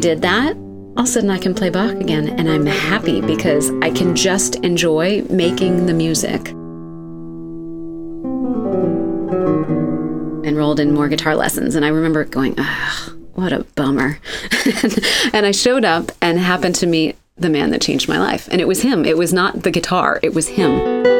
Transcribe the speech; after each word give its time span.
did 0.00 0.22
that, 0.22 0.56
all 0.56 1.00
of 1.00 1.04
a 1.04 1.06
sudden 1.06 1.30
I 1.30 1.38
can 1.38 1.54
play 1.54 1.70
Bach 1.70 1.92
again 1.92 2.28
and 2.28 2.48
I'm 2.48 2.66
happy 2.66 3.20
because 3.20 3.70
I 3.82 3.90
can 3.90 4.16
just 4.16 4.56
enjoy 4.56 5.22
making 5.30 5.86
the 5.86 5.94
music. 5.94 6.48
Enrolled 10.46 10.80
in 10.80 10.94
more 10.94 11.08
guitar 11.08 11.36
lessons 11.36 11.74
and 11.74 11.84
I 11.84 11.88
remember 11.88 12.24
going, 12.24 12.54
ugh, 12.58 13.18
what 13.34 13.52
a 13.52 13.64
bummer. 13.76 14.18
and 15.32 15.46
I 15.46 15.52
showed 15.52 15.84
up 15.84 16.12
and 16.20 16.38
happened 16.38 16.74
to 16.76 16.86
meet 16.86 17.16
the 17.36 17.50
man 17.50 17.70
that 17.70 17.82
changed 17.82 18.08
my 18.08 18.18
life. 18.18 18.48
And 18.50 18.60
it 18.60 18.68
was 18.68 18.82
him. 18.82 19.04
It 19.04 19.18
was 19.18 19.32
not 19.32 19.62
the 19.62 19.70
guitar, 19.70 20.18
it 20.22 20.34
was 20.34 20.48
him. 20.48 21.19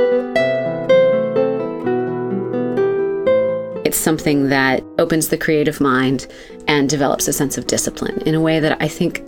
It's 3.91 3.99
something 3.99 4.51
that 4.51 4.85
opens 5.01 5.31
the 5.31 5.37
creative 5.37 5.81
mind 5.81 6.29
and 6.69 6.89
develops 6.89 7.27
a 7.27 7.33
sense 7.33 7.59
of 7.59 7.67
discipline 7.67 8.23
in 8.25 8.37
a 8.37 8.41
way 8.41 8.61
that 8.61 8.81
I 8.81 8.87
think 8.87 9.27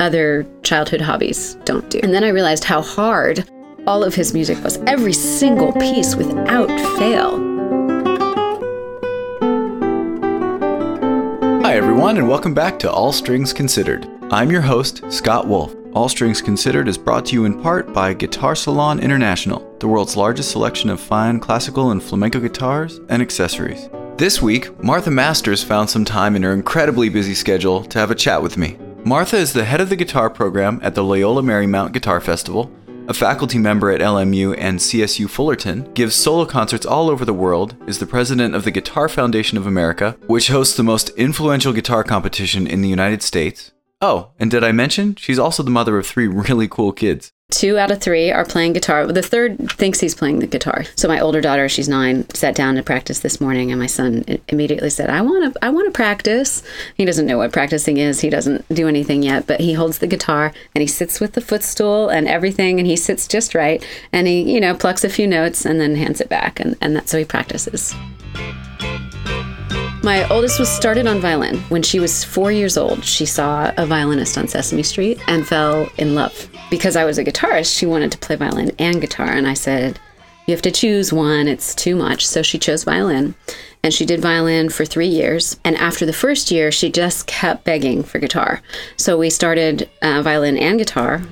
other 0.00 0.44
childhood 0.64 1.00
hobbies 1.00 1.54
don't 1.64 1.88
do. 1.88 2.00
And 2.02 2.12
then 2.12 2.24
I 2.24 2.30
realized 2.30 2.64
how 2.64 2.82
hard 2.82 3.48
all 3.86 4.02
of 4.02 4.12
his 4.12 4.34
music 4.34 4.60
was, 4.64 4.78
every 4.88 5.12
single 5.12 5.72
piece 5.74 6.16
without 6.16 6.66
fail. 6.98 7.38
Hi, 11.62 11.76
everyone, 11.76 12.16
and 12.16 12.28
welcome 12.28 12.54
back 12.54 12.80
to 12.80 12.90
All 12.90 13.12
Strings 13.12 13.52
Considered. 13.52 14.08
I'm 14.32 14.50
your 14.50 14.62
host, 14.62 15.04
Scott 15.12 15.46
Wolf. 15.46 15.76
All 15.94 16.08
Strings 16.08 16.42
Considered 16.42 16.88
is 16.88 16.98
brought 16.98 17.26
to 17.26 17.34
you 17.34 17.44
in 17.44 17.62
part 17.62 17.92
by 17.92 18.14
Guitar 18.14 18.56
Salon 18.56 18.98
International, 18.98 19.76
the 19.78 19.86
world's 19.86 20.16
largest 20.16 20.50
selection 20.50 20.90
of 20.90 21.00
fine 21.00 21.38
classical 21.38 21.92
and 21.92 22.02
flamenco 22.02 22.40
guitars 22.40 22.98
and 23.08 23.22
accessories. 23.22 23.88
This 24.16 24.42
week, 24.42 24.82
Martha 24.82 25.10
Masters 25.10 25.64
found 25.64 25.90
some 25.90 26.04
time 26.04 26.36
in 26.36 26.42
her 26.42 26.52
incredibly 26.52 27.08
busy 27.08 27.34
schedule 27.34 27.82
to 27.84 27.98
have 27.98 28.10
a 28.10 28.14
chat 28.14 28.42
with 28.42 28.56
me. 28.56 28.78
Martha 29.04 29.36
is 29.36 29.52
the 29.52 29.64
head 29.64 29.80
of 29.80 29.88
the 29.88 29.96
guitar 29.96 30.30
program 30.30 30.78
at 30.82 30.94
the 30.94 31.02
Loyola 31.02 31.42
Marymount 31.42 31.92
Guitar 31.92 32.20
Festival, 32.20 32.70
a 33.08 33.14
faculty 33.14 33.58
member 33.58 33.90
at 33.90 34.00
LMU 34.00 34.54
and 34.58 34.78
CSU 34.78 35.28
Fullerton, 35.28 35.92
gives 35.94 36.14
solo 36.14 36.44
concerts 36.44 36.86
all 36.86 37.10
over 37.10 37.24
the 37.24 37.34
world, 37.34 37.74
is 37.88 37.98
the 37.98 38.06
president 38.06 38.54
of 38.54 38.62
the 38.64 38.70
Guitar 38.70 39.08
Foundation 39.08 39.58
of 39.58 39.66
America, 39.66 40.16
which 40.28 40.48
hosts 40.48 40.76
the 40.76 40.84
most 40.84 41.08
influential 41.10 41.72
guitar 41.72 42.04
competition 42.04 42.66
in 42.66 42.80
the 42.80 42.88
United 42.88 43.22
States. 43.22 43.72
Oh, 44.04 44.30
and 44.40 44.50
did 44.50 44.64
I 44.64 44.72
mention 44.72 45.14
she's 45.14 45.38
also 45.38 45.62
the 45.62 45.70
mother 45.70 45.96
of 45.96 46.04
three 46.04 46.26
really 46.26 46.66
cool 46.66 46.90
kids? 46.90 47.30
Two 47.52 47.78
out 47.78 47.92
of 47.92 48.00
three 48.00 48.32
are 48.32 48.44
playing 48.44 48.72
guitar. 48.72 49.06
The 49.06 49.22
third 49.22 49.70
thinks 49.70 50.00
he's 50.00 50.14
playing 50.14 50.40
the 50.40 50.46
guitar. 50.48 50.84
So 50.96 51.06
my 51.06 51.20
older 51.20 51.40
daughter, 51.40 51.68
she's 51.68 51.88
nine, 51.88 52.28
sat 52.30 52.56
down 52.56 52.74
to 52.74 52.82
practice 52.82 53.20
this 53.20 53.40
morning, 53.40 53.70
and 53.70 53.78
my 53.78 53.86
son 53.86 54.24
immediately 54.48 54.90
said, 54.90 55.08
"I 55.08 55.20
want 55.20 55.54
to, 55.54 55.64
I 55.64 55.68
want 55.68 55.86
to 55.86 55.92
practice." 55.92 56.64
He 56.96 57.04
doesn't 57.04 57.26
know 57.26 57.38
what 57.38 57.52
practicing 57.52 57.98
is. 57.98 58.20
He 58.20 58.30
doesn't 58.30 58.68
do 58.70 58.88
anything 58.88 59.22
yet, 59.22 59.46
but 59.46 59.60
he 59.60 59.74
holds 59.74 59.98
the 59.98 60.08
guitar 60.08 60.52
and 60.74 60.82
he 60.82 60.88
sits 60.88 61.20
with 61.20 61.34
the 61.34 61.40
footstool 61.40 62.08
and 62.08 62.26
everything, 62.26 62.80
and 62.80 62.88
he 62.88 62.96
sits 62.96 63.28
just 63.28 63.54
right, 63.54 63.86
and 64.12 64.26
he, 64.26 64.52
you 64.52 64.60
know, 64.60 64.74
plucks 64.74 65.04
a 65.04 65.08
few 65.08 65.28
notes 65.28 65.64
and 65.64 65.80
then 65.80 65.94
hands 65.94 66.20
it 66.20 66.28
back, 66.28 66.58
and 66.58 66.76
and 66.80 66.96
that's 66.96 67.12
how 67.12 67.18
he 67.18 67.24
practices. 67.24 67.94
My 70.04 70.28
oldest 70.30 70.58
was 70.58 70.68
started 70.68 71.06
on 71.06 71.20
violin. 71.20 71.58
When 71.68 71.84
she 71.84 72.00
was 72.00 72.24
four 72.24 72.50
years 72.50 72.76
old, 72.76 73.04
she 73.04 73.24
saw 73.24 73.72
a 73.76 73.86
violinist 73.86 74.36
on 74.36 74.48
Sesame 74.48 74.82
Street 74.82 75.20
and 75.28 75.46
fell 75.46 75.88
in 75.96 76.16
love. 76.16 76.48
Because 76.70 76.96
I 76.96 77.04
was 77.04 77.18
a 77.18 77.24
guitarist, 77.24 77.78
she 77.78 77.86
wanted 77.86 78.10
to 78.10 78.18
play 78.18 78.34
violin 78.34 78.72
and 78.80 79.00
guitar. 79.00 79.28
And 79.28 79.46
I 79.46 79.54
said, 79.54 80.00
You 80.48 80.54
have 80.54 80.62
to 80.62 80.72
choose 80.72 81.12
one, 81.12 81.46
it's 81.46 81.72
too 81.72 81.94
much. 81.94 82.26
So 82.26 82.42
she 82.42 82.58
chose 82.58 82.82
violin. 82.82 83.36
And 83.84 83.94
she 83.94 84.04
did 84.04 84.20
violin 84.20 84.70
for 84.70 84.84
three 84.84 85.06
years. 85.06 85.60
And 85.64 85.76
after 85.76 86.04
the 86.04 86.12
first 86.12 86.50
year, 86.50 86.72
she 86.72 86.90
just 86.90 87.28
kept 87.28 87.62
begging 87.62 88.02
for 88.02 88.18
guitar. 88.18 88.60
So 88.96 89.16
we 89.16 89.30
started 89.30 89.88
uh, 90.02 90.20
violin 90.22 90.56
and 90.56 90.80
guitar. 90.80 91.22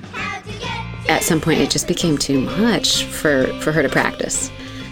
At 1.09 1.23
some 1.23 1.41
point, 1.41 1.59
it 1.59 1.71
just 1.71 1.89
became 1.89 2.17
too 2.17 2.39
much 2.39 3.03
for, 3.03 3.47
for 3.59 3.73
her 3.73 3.83
to 3.83 3.89
practice 3.89 4.49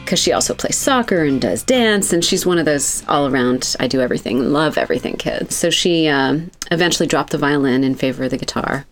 because 0.09 0.19
she 0.19 0.33
also 0.33 0.55
plays 0.55 0.75
soccer 0.75 1.21
and 1.21 1.39
does 1.39 1.61
dance, 1.61 2.11
and 2.11 2.25
she's 2.25 2.43
one 2.43 2.57
of 2.57 2.65
those 2.65 3.03
all 3.07 3.27
around, 3.27 3.75
I 3.79 3.85
do 3.85 4.01
everything, 4.01 4.51
love 4.51 4.75
everything 4.75 5.17
kids. 5.17 5.55
So 5.55 5.69
she 5.69 6.07
um, 6.07 6.49
eventually 6.71 7.05
dropped 7.05 7.29
the 7.29 7.37
violin 7.37 7.83
in 7.83 7.93
favor 7.93 8.23
of 8.23 8.31
the 8.31 8.37
guitar. 8.37 8.87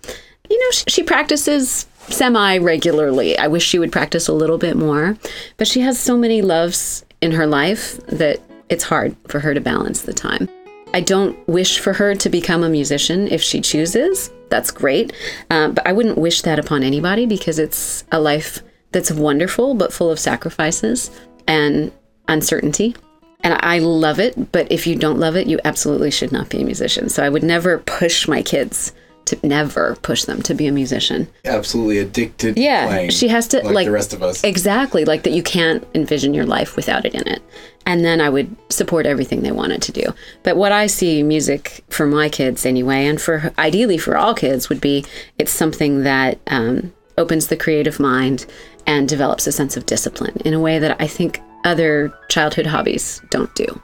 You 0.48 0.60
know, 0.60 0.70
she, 0.70 0.84
she 0.88 1.02
practices 1.02 1.88
semi 2.10 2.60
regularly. 2.60 3.36
I 3.36 3.48
wish 3.48 3.66
she 3.66 3.80
would 3.80 3.92
practice 3.92 4.28
a 4.28 4.34
little 4.34 4.60
bit 4.60 4.78
more, 4.78 5.18
but 5.58 5.68
she 5.68 5.82
has 5.82 6.00
so 6.00 6.16
many 6.16 6.44
loves 6.44 7.04
in 7.20 7.32
her 7.32 7.48
life 7.48 7.98
that 8.06 8.40
it's 8.70 8.84
hard 8.84 9.16
for 9.28 9.40
her 9.40 9.56
to 9.56 9.60
balance 9.60 10.04
the 10.04 10.14
time. 10.14 10.48
I 10.94 11.02
don't 11.02 11.36
wish 11.48 11.80
for 11.80 11.94
her 11.94 12.14
to 12.14 12.30
become 12.30 12.62
a 12.62 12.70
musician 12.70 13.28
if 13.30 13.42
she 13.42 13.60
chooses. 13.60 14.30
That's 14.50 14.70
great. 14.70 15.14
Uh, 15.50 15.70
but 15.70 15.88
I 15.88 15.94
wouldn't 15.94 16.20
wish 16.20 16.44
that 16.44 16.60
upon 16.60 16.84
anybody 16.84 17.26
because 17.26 17.58
it's 17.58 18.04
a 18.12 18.20
life 18.20 18.62
that's 18.98 19.12
wonderful 19.12 19.76
but 19.76 19.94
full 19.94 20.10
of 20.10 20.18
sacrifices 20.18 21.12
and 21.48 21.92
uncertainty. 22.28 22.96
And 23.42 23.54
I 23.62 23.78
love 23.78 24.20
it, 24.20 24.52
but 24.52 24.72
if 24.72 24.88
you 24.88 24.96
don't 24.96 25.20
love 25.20 25.36
it, 25.36 25.46
you 25.46 25.60
absolutely 25.64 26.10
should 26.10 26.32
not 26.32 26.50
be 26.50 26.62
a 26.62 26.66
musician. 26.66 27.08
So 27.08 27.24
I 27.24 27.30
would 27.30 27.44
never 27.44 27.78
push 27.78 28.28
my 28.28 28.42
kids 28.42 28.94
to 29.26 29.38
never 29.44 29.96
push 30.02 30.24
them 30.24 30.42
to 30.42 30.56
be 30.56 30.66
a 30.66 30.72
musician. 30.72 31.28
Absolutely 31.46 32.00
addicted. 32.00 32.58
Yeah, 32.58 32.88
playing, 32.88 33.10
she 33.12 33.28
has 33.28 33.48
to 33.50 33.58
like, 33.58 33.76
like 33.76 33.86
the 33.86 33.92
rest 33.92 34.14
of 34.14 34.24
us. 34.24 34.44
Exactly, 34.44 35.06
like 35.06 35.22
that 35.24 35.34
you 35.34 35.44
can't 35.44 35.86
envision 35.94 36.34
your 36.34 36.46
life 36.48 36.76
without 36.76 37.06
it 37.06 37.14
in 37.14 37.28
it. 37.28 37.44
And 37.86 38.04
then 38.04 38.20
I 38.20 38.30
would 38.30 38.56
support 38.72 39.06
everything 39.06 39.44
they 39.44 39.52
wanted 39.52 39.84
to 39.84 39.92
do. 39.92 40.14
But 40.42 40.58
what 40.58 40.72
I 40.72 40.88
see 40.88 41.22
music 41.22 41.84
for 41.90 42.08
my 42.08 42.30
kids 42.30 42.66
anyway, 42.66 43.06
and 43.06 43.22
for 43.22 43.54
ideally 43.60 44.00
for 44.00 44.18
all 44.18 44.34
kids, 44.34 44.70
would 44.70 44.82
be 44.82 45.06
it's 45.38 45.52
something 45.52 46.04
that 46.04 46.40
um, 46.48 46.94
opens 47.18 47.48
the 47.48 47.58
creative 47.58 48.00
mind 48.00 48.46
and 48.86 49.08
develops 49.10 49.48
a 49.48 49.52
sense 49.52 49.76
of 49.78 49.86
discipline 49.86 50.38
in 50.46 50.54
a 50.54 50.60
way 50.60 50.80
that 50.80 51.00
I 51.02 51.08
think 51.08 51.42
other 51.66 52.14
childhood 52.30 52.68
hobbies 52.68 53.22
don't 53.30 53.54
do. 53.56 53.82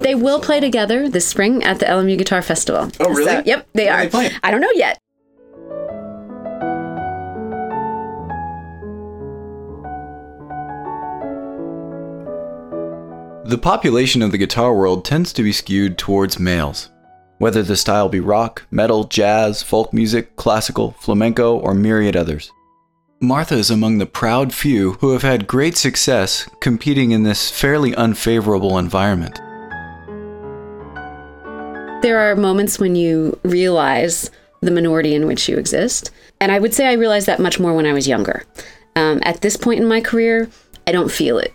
They 0.00 0.14
will 0.14 0.40
play 0.40 0.60
together 0.60 1.08
this 1.08 1.26
spring 1.26 1.64
at 1.64 1.80
the 1.80 1.86
LMU 1.86 2.16
Guitar 2.16 2.40
Festival. 2.40 2.90
Oh, 3.00 3.08
really? 3.10 3.24
So, 3.24 3.42
yep, 3.44 3.66
they 3.74 3.86
What 3.86 3.92
are. 3.94 4.00
are 4.02 4.06
they? 4.28 4.36
I 4.42 4.50
don't 4.50 4.60
know 4.60 4.70
yet. 4.74 4.98
The 13.44 13.58
population 13.60 14.20
of 14.20 14.30
the 14.30 14.36
guitar 14.36 14.74
world 14.74 15.06
tends 15.06 15.32
to 15.32 15.42
be 15.42 15.52
skewed 15.52 15.96
towards 15.96 16.38
males. 16.38 16.90
Whether 17.38 17.62
the 17.62 17.76
style 17.76 18.08
be 18.08 18.20
rock, 18.20 18.66
metal, 18.70 19.04
jazz, 19.04 19.62
folk 19.62 19.92
music, 19.92 20.36
classical, 20.36 20.92
flamenco, 21.00 21.56
or 21.56 21.72
myriad 21.74 22.16
others. 22.16 22.50
Martha 23.20 23.54
is 23.54 23.70
among 23.70 23.98
the 23.98 24.06
proud 24.06 24.52
few 24.52 24.92
who 24.94 25.12
have 25.12 25.22
had 25.22 25.46
great 25.46 25.76
success 25.76 26.48
competing 26.60 27.10
in 27.10 27.22
this 27.22 27.50
fairly 27.50 27.94
unfavorable 27.94 28.78
environment. 28.78 29.36
There 32.02 32.18
are 32.18 32.36
moments 32.36 32.78
when 32.78 32.94
you 32.94 33.38
realize 33.42 34.30
the 34.60 34.70
minority 34.70 35.14
in 35.14 35.26
which 35.26 35.48
you 35.48 35.56
exist. 35.56 36.10
And 36.40 36.52
I 36.52 36.58
would 36.58 36.74
say 36.74 36.86
I 36.86 36.92
realized 36.92 37.26
that 37.26 37.40
much 37.40 37.58
more 37.58 37.74
when 37.74 37.86
I 37.86 37.92
was 37.92 38.08
younger. 38.08 38.44
Um, 38.96 39.20
at 39.22 39.40
this 39.40 39.56
point 39.56 39.80
in 39.80 39.86
my 39.86 40.00
career, 40.00 40.48
I 40.86 40.92
don't 40.92 41.10
feel 41.10 41.38
it. 41.38 41.52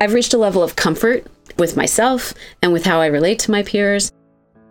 I've 0.00 0.14
reached 0.14 0.34
a 0.34 0.38
level 0.38 0.62
of 0.62 0.76
comfort 0.76 1.26
with 1.58 1.76
myself 1.76 2.34
and 2.62 2.72
with 2.72 2.84
how 2.84 3.00
I 3.00 3.06
relate 3.06 3.38
to 3.40 3.50
my 3.50 3.62
peers. 3.62 4.12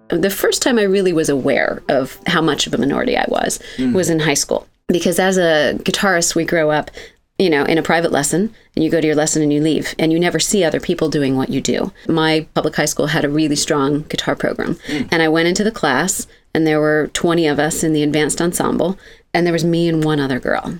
The 0.09 0.29
first 0.29 0.61
time 0.61 0.79
I 0.79 0.83
really 0.83 1.13
was 1.13 1.29
aware 1.29 1.81
of 1.89 2.19
how 2.27 2.41
much 2.41 2.67
of 2.67 2.73
a 2.73 2.77
minority 2.77 3.17
I 3.17 3.25
was 3.27 3.59
was 3.93 4.09
in 4.09 4.19
high 4.19 4.35
school. 4.35 4.67
Because 4.87 5.19
as 5.19 5.37
a 5.37 5.77
guitarist, 5.83 6.33
we 6.33 6.45
grow 6.45 6.71
up, 6.71 6.89
you 7.37 7.49
know, 7.49 7.65
in 7.65 7.77
a 7.77 7.83
private 7.83 8.11
lesson, 8.11 8.53
and 8.73 8.85
you 8.85 8.89
go 8.89 9.01
to 9.01 9.07
your 9.07 9.17
lesson 9.17 9.41
and 9.41 9.51
you 9.51 9.61
leave, 9.61 9.93
and 9.99 10.13
you 10.13 10.19
never 10.19 10.39
see 10.39 10.63
other 10.63 10.79
people 10.79 11.09
doing 11.09 11.35
what 11.35 11.49
you 11.49 11.59
do. 11.59 11.91
My 12.07 12.47
public 12.53 12.75
high 12.77 12.85
school 12.85 13.07
had 13.07 13.25
a 13.25 13.29
really 13.29 13.57
strong 13.57 14.03
guitar 14.03 14.35
program, 14.35 14.79
and 15.11 15.21
I 15.21 15.27
went 15.27 15.49
into 15.49 15.63
the 15.65 15.71
class, 15.71 16.25
and 16.53 16.65
there 16.65 16.79
were 16.79 17.09
20 17.13 17.45
of 17.47 17.59
us 17.59 17.83
in 17.83 17.91
the 17.91 18.01
advanced 18.01 18.41
ensemble, 18.41 18.97
and 19.33 19.45
there 19.45 19.53
was 19.53 19.65
me 19.65 19.89
and 19.89 20.03
one 20.03 20.21
other 20.21 20.39
girl. 20.39 20.79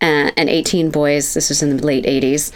Uh, 0.00 0.30
and 0.36 0.48
18 0.48 0.90
boys, 0.90 1.34
this 1.34 1.48
was 1.48 1.62
in 1.62 1.76
the 1.76 1.84
late 1.84 2.04
80s. 2.04 2.52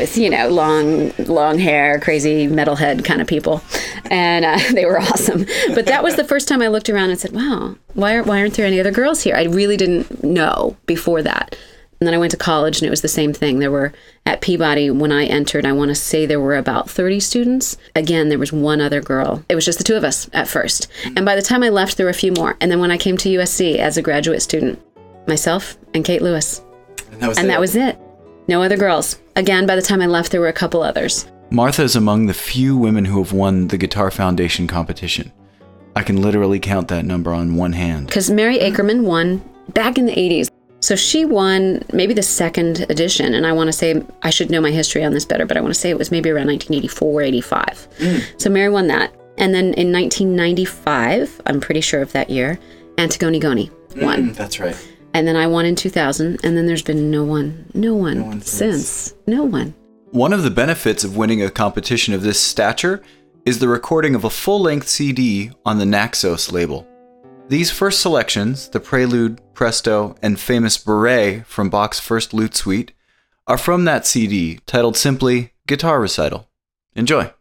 With 0.00 0.16
you 0.16 0.30
know 0.30 0.48
long 0.48 1.12
long 1.18 1.58
hair 1.58 2.00
crazy 2.00 2.48
metalhead 2.48 3.04
kind 3.04 3.20
of 3.20 3.26
people. 3.28 3.62
And 4.06 4.44
uh, 4.44 4.58
they 4.72 4.86
were 4.86 4.98
awesome. 4.98 5.44
But 5.74 5.86
that 5.86 6.02
was 6.02 6.16
the 6.16 6.24
first 6.24 6.48
time 6.48 6.62
i 6.62 6.68
looked 6.68 6.88
around 6.88 7.10
and 7.10 7.20
said 7.20 7.32
wow 7.32 7.76
why, 7.94 8.14
are, 8.14 8.22
why 8.22 8.40
aren't 8.40 8.54
there 8.54 8.66
any 8.66 8.80
other 8.80 8.92
girls 8.92 9.22
here? 9.22 9.36
I 9.36 9.44
really 9.44 9.76
didn't 9.76 10.24
know 10.24 10.76
before 10.86 11.22
that. 11.22 11.56
And 11.98 12.06
then 12.06 12.14
i 12.14 12.18
went 12.18 12.30
to 12.30 12.38
college 12.38 12.78
and 12.78 12.86
it 12.86 12.90
was 12.90 13.02
the 13.02 13.08
same 13.08 13.34
thing. 13.34 13.58
There 13.58 13.70
were 13.70 13.92
at 14.24 14.40
peabody 14.40 14.90
when 14.90 15.12
i 15.12 15.24
entered 15.26 15.66
i 15.66 15.72
want 15.72 15.90
to 15.90 15.94
say 15.94 16.24
there 16.24 16.40
were 16.40 16.56
about 16.56 16.88
30 16.88 17.20
students. 17.20 17.76
Again 17.94 18.30
there 18.30 18.38
was 18.38 18.52
one 18.52 18.80
other 18.80 19.02
girl. 19.02 19.44
It 19.50 19.54
was 19.54 19.66
just 19.66 19.78
the 19.78 19.84
two 19.84 19.96
of 19.96 20.04
us 20.04 20.30
at 20.32 20.48
first. 20.48 20.88
And 21.04 21.26
by 21.26 21.36
the 21.36 21.42
time 21.42 21.62
i 21.62 21.68
left 21.68 21.98
there 21.98 22.06
were 22.06 22.10
a 22.10 22.24
few 22.24 22.32
more. 22.32 22.56
And 22.60 22.70
then 22.70 22.80
when 22.80 22.90
i 22.90 22.96
came 22.96 23.18
to 23.18 23.28
usc 23.36 23.76
as 23.76 23.98
a 23.98 24.02
graduate 24.02 24.40
student 24.40 24.80
myself 25.26 25.76
and 25.92 26.06
kate 26.06 26.22
lewis. 26.22 26.62
And 27.12 27.20
that 27.20 27.28
was 27.28 27.38
and 27.38 27.46
it. 27.46 27.50
that 27.50 27.60
was 27.60 27.76
it. 27.76 27.98
No 28.48 28.62
other 28.62 28.76
girls. 28.76 29.16
Again, 29.40 29.64
by 29.64 29.74
the 29.74 29.80
time 29.80 30.02
I 30.02 30.06
left, 30.06 30.32
there 30.32 30.40
were 30.42 30.48
a 30.48 30.52
couple 30.52 30.82
others. 30.82 31.26
Martha 31.48 31.82
is 31.82 31.96
among 31.96 32.26
the 32.26 32.34
few 32.34 32.76
women 32.76 33.06
who 33.06 33.16
have 33.22 33.32
won 33.32 33.68
the 33.68 33.78
Guitar 33.78 34.10
Foundation 34.10 34.66
competition. 34.66 35.32
I 35.96 36.02
can 36.02 36.20
literally 36.20 36.60
count 36.60 36.88
that 36.88 37.06
number 37.06 37.32
on 37.32 37.56
one 37.56 37.72
hand. 37.72 38.08
Because 38.08 38.30
Mary 38.30 38.58
Akerman 38.58 39.04
won 39.04 39.42
back 39.70 39.96
in 39.96 40.04
the 40.04 40.12
80s. 40.12 40.50
So 40.80 40.94
she 40.94 41.24
won 41.24 41.82
maybe 41.90 42.12
the 42.12 42.22
second 42.22 42.80
edition. 42.90 43.32
And 43.32 43.46
I 43.46 43.52
want 43.52 43.68
to 43.68 43.72
say, 43.72 44.02
I 44.22 44.28
should 44.28 44.50
know 44.50 44.60
my 44.60 44.72
history 44.72 45.02
on 45.04 45.14
this 45.14 45.24
better, 45.24 45.46
but 45.46 45.56
I 45.56 45.62
want 45.62 45.72
to 45.72 45.80
say 45.80 45.88
it 45.88 45.96
was 45.96 46.10
maybe 46.10 46.28
around 46.28 46.48
1984 46.48 47.22
85. 47.22 47.88
Mm. 47.96 48.40
So 48.42 48.50
Mary 48.50 48.68
won 48.68 48.88
that. 48.88 49.10
And 49.38 49.54
then 49.54 49.72
in 49.72 49.90
1995, 49.90 51.40
I'm 51.46 51.60
pretty 51.60 51.80
sure 51.80 52.02
of 52.02 52.12
that 52.12 52.28
year, 52.28 52.58
Antigoni 52.96 53.40
Goni 53.40 53.70
won. 53.96 54.32
Mm, 54.32 54.34
that's 54.34 54.60
right. 54.60 54.76
And 55.14 55.26
then 55.26 55.36
I 55.36 55.46
won 55.46 55.64
in 55.64 55.76
2000. 55.76 56.40
And 56.44 56.56
then 56.56 56.66
there's 56.66 56.82
been 56.82 57.10
no 57.10 57.24
one, 57.24 57.66
no 57.74 57.94
one, 57.94 58.26
one 58.26 58.40
since. 58.40 58.86
since. 58.86 59.14
No 59.26 59.44
one. 59.44 59.74
One 60.10 60.32
of 60.32 60.42
the 60.42 60.50
benefits 60.50 61.04
of 61.04 61.16
winning 61.16 61.42
a 61.42 61.50
competition 61.50 62.14
of 62.14 62.22
this 62.22 62.40
stature 62.40 63.02
is 63.46 63.58
the 63.58 63.68
recording 63.68 64.14
of 64.14 64.24
a 64.24 64.30
full 64.30 64.60
length 64.60 64.88
CD 64.88 65.50
on 65.64 65.78
the 65.78 65.86
Naxos 65.86 66.52
label. 66.52 66.86
These 67.48 67.70
first 67.70 68.00
selections, 68.00 68.68
the 68.68 68.80
Prelude, 68.80 69.40
Presto, 69.54 70.14
and 70.22 70.38
famous 70.38 70.78
Bourrée 70.78 71.44
from 71.46 71.70
Bach's 71.70 71.98
first 71.98 72.32
lute 72.32 72.54
suite, 72.54 72.92
are 73.46 73.58
from 73.58 73.84
that 73.84 74.06
CD 74.06 74.60
titled 74.66 74.96
simply 74.96 75.52
Guitar 75.66 76.00
Recital. 76.00 76.48
Enjoy! 76.94 77.32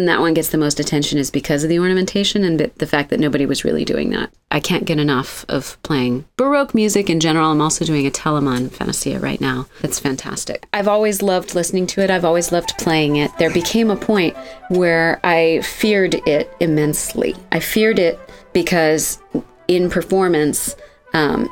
Reason 0.00 0.06
that 0.06 0.20
one 0.20 0.32
gets 0.34 0.48
the 0.48 0.58
most 0.58 0.80
attention 0.80 1.18
is 1.18 1.30
because 1.30 1.62
of 1.62 1.68
the 1.68 1.78
ornamentation 1.78 2.42
and 2.42 2.58
the 2.58 2.86
fact 2.86 3.10
that 3.10 3.20
nobody 3.20 3.44
was 3.44 3.64
really 3.64 3.84
doing 3.84 4.10
that. 4.10 4.30
I 4.50 4.58
can't 4.58 4.86
get 4.86 4.98
enough 4.98 5.44
of 5.48 5.76
playing 5.82 6.24
Baroque 6.36 6.74
music 6.74 7.10
in 7.10 7.20
general. 7.20 7.50
I'm 7.50 7.60
also 7.60 7.84
doing 7.84 8.06
a 8.06 8.10
Telemann 8.10 8.70
Fantasia 8.70 9.20
right 9.20 9.40
now. 9.40 9.66
That's 9.82 10.00
fantastic. 10.00 10.66
I've 10.72 10.88
always 10.88 11.20
loved 11.20 11.54
listening 11.54 11.86
to 11.88 12.00
it, 12.00 12.10
I've 12.10 12.24
always 12.24 12.50
loved 12.50 12.72
playing 12.78 13.16
it. 13.16 13.30
There 13.38 13.52
became 13.52 13.90
a 13.90 13.96
point 13.96 14.34
where 14.70 15.20
I 15.22 15.60
feared 15.60 16.14
it 16.26 16.50
immensely. 16.60 17.36
I 17.52 17.60
feared 17.60 17.98
it 17.98 18.18
because 18.54 19.20
in 19.68 19.90
performance, 19.90 20.76
um, 21.12 21.48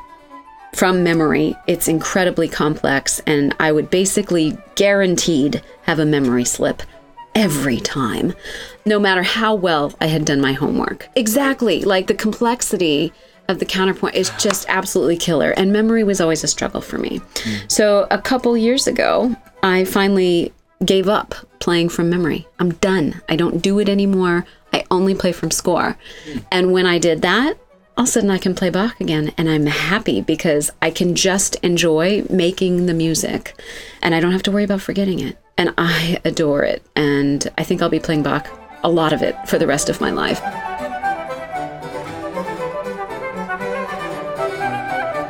from 0.75 1.03
memory, 1.03 1.55
it's 1.67 1.89
incredibly 1.89 2.49
complex, 2.49 3.21
and 3.27 3.55
I 3.59 3.73
would 3.73 3.91
basically 3.91 4.57
guaranteed 4.75 5.63
have 5.83 5.99
a 5.99 6.05
memory 6.05 6.45
slip 6.45 6.83
every 7.39 7.79
time, 7.79 8.35
no 8.85 8.99
matter 8.99 9.23
how 9.23 9.55
well 9.55 9.95
I 10.01 10.07
had 10.07 10.25
done 10.25 10.41
my 10.41 10.53
homework. 10.53 11.09
Exactly. 11.15 11.83
Like 11.83 12.09
the 12.09 12.15
complexity 12.15 13.13
of 13.49 13.61
the 13.61 13.65
counterpoint 13.65 14.17
is 14.17 14.31
just 14.31 14.67
absolutely 14.69 15.17
killer. 15.17 15.53
And 15.53 15.73
memory 15.73 16.03
was 16.03 16.21
always 16.21 16.43
a 16.43 16.49
struggle 16.49 16.81
for 16.81 16.99
me. 16.99 17.21
Mm. 17.21 17.71
So 17.71 18.09
a 18.11 18.21
couple 18.21 18.57
years 18.57 18.89
ago, 18.89 19.37
I 19.63 19.85
finally 19.85 20.53
gave 20.85 21.09
up 21.09 21.35
playing 21.61 21.91
from 21.91 22.11
memory. 22.11 22.47
I'm 22.59 22.73
done. 22.75 23.23
I 23.29 23.37
don't 23.37 23.63
do 23.63 23.79
it 23.79 23.89
anymore. 23.89 24.45
I 24.73 24.85
only 24.91 25.15
play 25.15 25.31
from 25.31 25.53
score. 25.53 25.97
Mm. 26.27 26.45
And 26.51 26.73
when 26.73 26.87
I 26.87 26.99
did 26.99 27.23
that, 27.23 27.57
all 27.97 28.03
of 28.03 28.09
a 28.09 28.13
sudden 28.13 28.31
I 28.31 28.39
can 28.39 28.55
play 28.55 28.71
Bach 28.71 29.01
again 29.01 29.33
and 29.39 29.49
I'm 29.49 29.67
happy 29.67 30.21
because 30.21 30.71
I 30.83 30.91
can 30.91 31.15
just 31.15 31.55
enjoy 31.57 32.25
making 32.29 32.87
the 32.87 32.95
music 32.95 33.61
and 34.03 34.15
I 34.15 34.21
don't 34.21 34.33
have 34.33 34.43
to 34.45 34.51
worry 34.51 34.65
about 34.65 34.83
forgetting 34.83 35.21
it. 35.21 35.39
And 35.59 35.75
I 35.77 36.19
adore 36.25 36.63
it. 36.63 36.83
And 36.97 37.47
I 37.59 37.65
think 37.65 37.83
I'll 37.83 37.91
be 37.91 38.01
playing 38.01 38.23
Bach, 38.23 38.49
a 38.83 38.89
lot 38.89 39.13
of 39.13 39.21
it, 39.21 39.37
for 39.47 39.59
the 39.59 39.67
rest 39.67 39.91
of 39.91 40.01
my 40.01 40.11
life. 40.11 40.41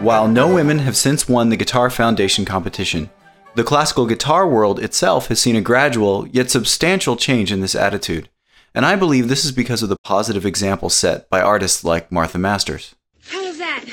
While 0.01 0.29
no 0.29 0.55
women 0.55 0.79
have 0.79 0.97
since 0.97 1.29
won 1.29 1.49
the 1.49 1.57
Guitar 1.57 1.91
Foundation 1.91 2.45
competition, 2.45 3.11
the 3.57 3.65
classical 3.65 4.07
guitar 4.07 4.49
world 4.49 4.79
itself 4.79 5.27
has 5.27 5.41
seen 5.41 5.57
a 5.57 5.61
gradual 5.61 6.29
yet 6.29 6.51
substantial 6.51 7.17
change 7.17 7.51
in 7.51 7.61
this 7.61 7.75
attitude 7.75 8.29
and 8.75 8.87
I 8.87 8.97
believe 8.97 9.29
this 9.29 9.45
is 9.45 9.53
because 9.53 9.83
of 9.83 9.89
the 9.89 9.97
positive 10.05 10.47
example 10.47 10.91
set 10.91 11.29
by 11.31 11.41
artists 11.41 11.85
like 11.85 12.13
Martha 12.13 12.39
Masters. 12.39 12.95
How 13.27 13.45
was 13.45 13.59
that? 13.59 13.85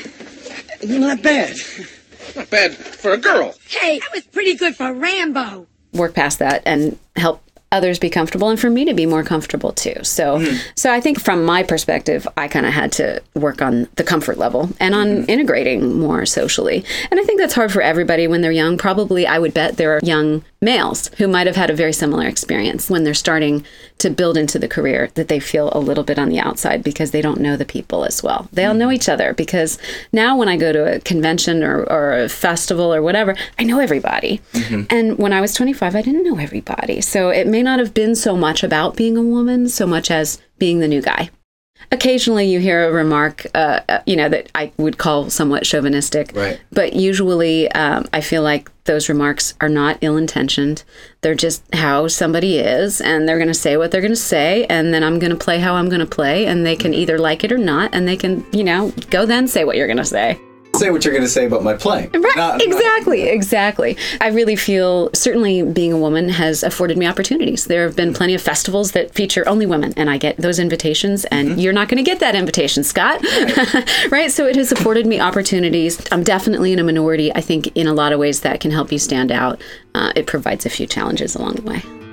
Not 0.84 1.24
bad. 1.24 1.56
Not 2.36 2.50
bad 2.50 2.76
for 2.76 3.14
a 3.14 3.18
girl. 3.18 3.56
Hey, 3.68 4.00
that 4.00 4.12
was 4.14 4.26
pretty 4.28 4.56
good 4.56 4.76
for 4.76 4.94
Rambo. 4.94 5.68
Work 5.96 6.14
past 6.14 6.40
that 6.40 6.62
and 6.66 6.98
help 7.16 7.42
others 7.72 8.00
be 8.00 8.10
comfortable 8.10 8.50
and 8.50 8.60
for 8.60 8.70
me 8.70 8.86
to 8.86 8.94
be 8.94 9.06
more 9.06 9.24
comfortable 9.24 9.74
too. 9.74 9.96
So 10.04 10.40
mm. 10.40 10.62
so 10.76 10.92
I 10.92 11.02
think 11.02 11.20
from 11.20 11.44
my 11.44 11.62
perspective 11.64 12.28
I 12.38 12.48
kind 12.48 12.66
of 12.66 12.74
had 12.74 12.92
to 12.94 13.22
work 13.34 13.62
on 13.62 13.88
the 13.96 14.04
comfort 14.04 14.38
level 14.38 14.70
and 14.80 14.96
on 14.96 15.08
mm. 15.08 15.30
integrating 15.30 16.00
more 16.00 16.26
socially. 16.26 16.86
And 17.12 17.20
I 17.20 17.24
think 17.24 17.40
that's 17.40 17.54
hard 17.54 17.72
for 17.72 17.82
everybody 17.82 18.28
when 18.28 18.42
they're 18.42 18.52
young. 18.52 18.78
Probably 18.78 19.28
I 19.28 19.40
would 19.40 19.54
bet 19.54 19.78
there 19.78 19.96
are 19.96 20.00
young 20.04 20.44
males 20.66 21.10
who 21.18 21.28
might 21.28 21.48
have 21.48 21.56
had 21.56 21.70
a 21.70 21.76
very 21.76 21.94
similar 21.94 22.28
experience 22.28 22.90
when 22.90 23.04
they're 23.04 23.14
starting 23.14 23.66
to 24.00 24.10
build 24.10 24.36
into 24.36 24.60
the 24.60 24.68
career 24.68 25.10
that 25.14 25.30
they 25.30 25.40
feel 25.40 25.70
a 25.72 25.80
little 25.80 26.04
bit 26.04 26.20
on 26.20 26.28
the 26.28 26.40
outside 26.40 26.84
because 26.84 27.12
they 27.12 27.22
don't 27.22 27.40
know 27.40 27.56
the 27.56 27.64
people 27.64 28.04
as 28.04 28.22
well. 28.22 28.50
They 28.52 28.66
all 28.66 28.74
know 28.74 28.92
each 28.92 29.08
other 29.08 29.34
because 29.34 29.78
now 30.12 30.38
when 30.38 30.50
I 30.50 30.58
go 30.58 30.74
to 30.74 30.96
a 30.96 31.00
convention 31.00 31.64
or, 31.64 31.84
or 31.84 32.12
a 32.12 32.28
festival 32.28 32.94
or 32.94 33.02
whatever, 33.02 33.36
I 33.58 33.64
know 33.64 33.80
everybody. 33.80 34.42
Mm-hmm. 34.52 34.84
And 34.90 35.18
when 35.18 35.32
I 35.32 35.40
was 35.40 35.54
25, 35.54 35.96
I 35.96 36.02
didn't 36.02 36.24
know 36.24 36.38
everybody. 36.38 37.00
So 37.00 37.30
it 37.30 37.48
may 37.48 37.64
not 37.64 37.80
have 37.80 37.94
been 37.94 38.16
so 38.16 38.36
much 38.36 38.64
about 38.64 38.98
being 38.98 39.16
a 39.16 39.22
woman 39.22 39.70
so 39.70 39.88
much 39.88 40.12
as 40.12 40.42
being 40.58 40.80
the 40.80 40.88
new 40.88 41.02
guy. 41.02 41.30
Occasionally, 41.92 42.46
you 42.46 42.60
hear 42.60 42.90
a 42.90 42.92
remark, 42.92 43.46
uh, 43.54 43.82
uh, 43.88 44.00
you 44.06 44.16
know, 44.16 44.28
that 44.30 44.50
I 44.56 44.72
would 44.78 44.98
call 44.98 45.30
somewhat 45.30 45.64
chauvinistic. 45.64 46.32
Right. 46.34 46.60
But 46.72 46.94
usually, 46.94 47.72
um, 47.72 48.06
I 48.12 48.22
feel 48.22 48.42
like 48.42 48.72
those 48.86 49.08
remarks 49.08 49.54
are 49.62 49.70
not 49.70 49.98
ill 50.02 50.18
intentioned. 50.18 50.84
They're 51.22 51.36
just 51.36 51.64
how 51.74 52.08
somebody 52.08 52.58
is, 52.58 53.02
and 53.02 53.28
they're 53.28 53.38
going 53.38 53.48
to 53.48 53.54
say 53.54 53.78
what 53.78 53.92
they're 53.92 54.02
going 54.02 54.12
to 54.12 54.16
say, 54.16 54.66
and 54.66 54.94
then 54.94 55.04
I'm 55.04 55.20
going 55.20 55.32
to 55.32 55.38
play 55.38 55.60
how 55.60 55.76
I'm 55.76 55.90
going 55.90 56.00
to 56.00 56.06
play, 56.06 56.46
and 56.48 56.66
they 56.66 56.76
can 56.76 56.94
either 56.94 57.20
like 57.20 57.44
it 57.44 57.52
or 57.52 57.58
not, 57.58 57.94
and 57.94 58.08
they 58.08 58.18
can, 58.18 58.46
you 58.52 58.64
know, 58.64 58.92
go 59.10 59.26
then 59.26 59.48
say 59.48 59.64
what 59.64 59.76
you're 59.76 59.88
going 59.88 59.98
to 59.98 60.06
say 60.06 60.40
say 60.76 60.90
what 60.90 61.04
you're 61.04 61.14
going 61.14 61.24
to 61.24 61.30
say 61.30 61.46
about 61.46 61.64
my 61.64 61.74
playing. 61.74 62.12
Right. 62.12 62.36
Not, 62.36 62.62
exactly. 62.62 63.26
Not... 63.26 63.34
Exactly. 63.34 63.98
I 64.22 64.28
really 64.28 64.56
feel 64.56 65.10
certainly 65.14 65.64
being 65.64 65.94
a 65.94 65.98
woman 65.98 66.30
has 66.30 66.64
afforded 66.64 66.98
me 66.98 67.06
opportunities. 67.06 67.66
There 67.66 67.86
have 67.86 67.96
been 67.96 68.14
plenty 68.14 68.34
of 68.34 68.42
festivals 68.42 68.92
that 68.92 69.14
feature 69.14 69.48
only 69.48 69.66
women, 69.66 69.94
and 69.98 70.10
I 70.10 70.18
get 70.18 70.38
those 70.38 70.60
invitations, 70.60 71.26
and 71.26 71.50
mm-hmm. 71.50 71.60
you're 71.60 71.74
not 71.74 71.88
going 71.90 72.04
to 72.04 72.10
get 72.10 72.20
that 72.20 72.36
invitation, 72.36 72.84
Scott. 72.84 73.22
Right. 73.24 74.08
right. 74.12 74.32
So 74.32 74.46
it 74.46 74.56
has 74.56 74.72
afforded 74.72 75.06
me 75.06 75.20
opportunities. 75.20 76.02
I'm 76.12 76.24
definitely 76.24 76.74
in 76.74 76.80
a 76.80 76.84
minority. 76.84 77.34
I 77.34 77.42
think 77.42 77.76
in 77.76 77.88
a 77.88 77.94
lot 77.94 78.14
of 78.14 78.20
ways 78.20 78.42
that 78.42 78.60
can 78.60 78.72
help 78.72 78.92
you 78.92 79.00
stand 79.00 79.32
out. 79.32 79.62
Uh, 79.94 80.12
it 80.16 80.28
provides 80.28 80.66
a 80.66 80.70
few 80.70 80.88
challenges 80.88 81.36
along 81.36 81.56
the 81.56 81.62
way. 81.62 82.05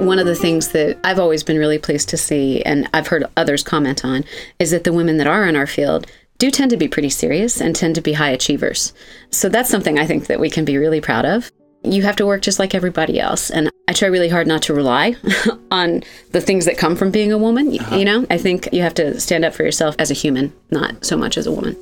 One 0.00 0.18
of 0.18 0.26
the 0.26 0.34
things 0.34 0.68
that 0.72 0.98
I've 1.04 1.18
always 1.18 1.42
been 1.42 1.58
really 1.58 1.78
pleased 1.78 2.10
to 2.10 2.18
see, 2.18 2.62
and 2.62 2.86
I've 2.92 3.06
heard 3.06 3.24
others 3.36 3.62
comment 3.62 4.04
on, 4.04 4.24
is 4.58 4.70
that 4.70 4.84
the 4.84 4.92
women 4.92 5.16
that 5.16 5.26
are 5.26 5.46
in 5.46 5.56
our 5.56 5.66
field 5.66 6.06
do 6.36 6.50
tend 6.50 6.70
to 6.70 6.76
be 6.76 6.86
pretty 6.86 7.08
serious 7.08 7.60
and 7.62 7.74
tend 7.74 7.94
to 7.94 8.02
be 8.02 8.12
high 8.12 8.28
achievers. 8.30 8.92
So 9.30 9.48
that's 9.48 9.70
something 9.70 9.98
I 9.98 10.06
think 10.06 10.26
that 10.26 10.38
we 10.38 10.50
can 10.50 10.66
be 10.66 10.76
really 10.76 11.00
proud 11.00 11.24
of. 11.24 11.50
You 11.82 12.02
have 12.02 12.16
to 12.16 12.26
work 12.26 12.42
just 12.42 12.58
like 12.58 12.74
everybody 12.74 13.18
else. 13.18 13.50
And 13.50 13.70
I 13.88 13.94
try 13.94 14.08
really 14.08 14.28
hard 14.28 14.46
not 14.46 14.62
to 14.62 14.74
rely 14.74 15.16
on 15.70 16.02
the 16.32 16.42
things 16.42 16.66
that 16.66 16.76
come 16.76 16.94
from 16.94 17.10
being 17.10 17.32
a 17.32 17.38
woman. 17.38 17.68
Uh-huh. 17.68 17.96
You 17.96 18.04
know, 18.04 18.26
I 18.28 18.36
think 18.36 18.68
you 18.72 18.82
have 18.82 18.94
to 18.94 19.18
stand 19.18 19.46
up 19.46 19.54
for 19.54 19.62
yourself 19.62 19.96
as 19.98 20.10
a 20.10 20.14
human, 20.14 20.52
not 20.70 21.06
so 21.06 21.16
much 21.16 21.38
as 21.38 21.46
a 21.46 21.52
woman. 21.52 21.74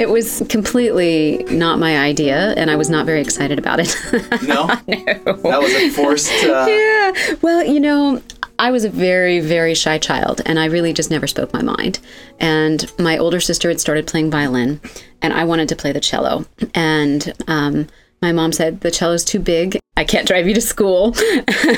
It 0.00 0.08
was 0.08 0.42
completely 0.48 1.44
not 1.50 1.78
my 1.78 1.98
idea, 1.98 2.54
and 2.56 2.70
I 2.70 2.76
was 2.76 2.88
not 2.88 3.04
very 3.04 3.20
excited 3.20 3.58
about 3.58 3.80
it. 3.80 3.94
no? 4.42 4.66
no. 4.88 5.34
That 5.42 5.60
was 5.60 5.74
a 5.74 5.90
forced. 5.90 6.32
Uh... 6.42 6.64
Yeah. 6.66 7.34
Well, 7.42 7.62
you 7.62 7.80
know, 7.80 8.22
I 8.58 8.70
was 8.70 8.86
a 8.86 8.88
very, 8.88 9.40
very 9.40 9.74
shy 9.74 9.98
child, 9.98 10.40
and 10.46 10.58
I 10.58 10.64
really 10.64 10.94
just 10.94 11.10
never 11.10 11.26
spoke 11.26 11.52
my 11.52 11.60
mind. 11.60 11.98
And 12.38 12.90
my 12.98 13.18
older 13.18 13.40
sister 13.40 13.68
had 13.68 13.78
started 13.78 14.06
playing 14.06 14.30
violin, 14.30 14.80
and 15.20 15.34
I 15.34 15.44
wanted 15.44 15.68
to 15.68 15.76
play 15.76 15.92
the 15.92 16.00
cello. 16.00 16.46
And 16.74 17.34
um, 17.46 17.86
my 18.22 18.32
mom 18.32 18.52
said, 18.52 18.80
The 18.80 18.90
cello's 18.90 19.22
too 19.22 19.38
big. 19.38 19.78
I 19.98 20.04
can't 20.04 20.26
drive 20.26 20.48
you 20.48 20.54
to 20.54 20.62
school 20.62 21.14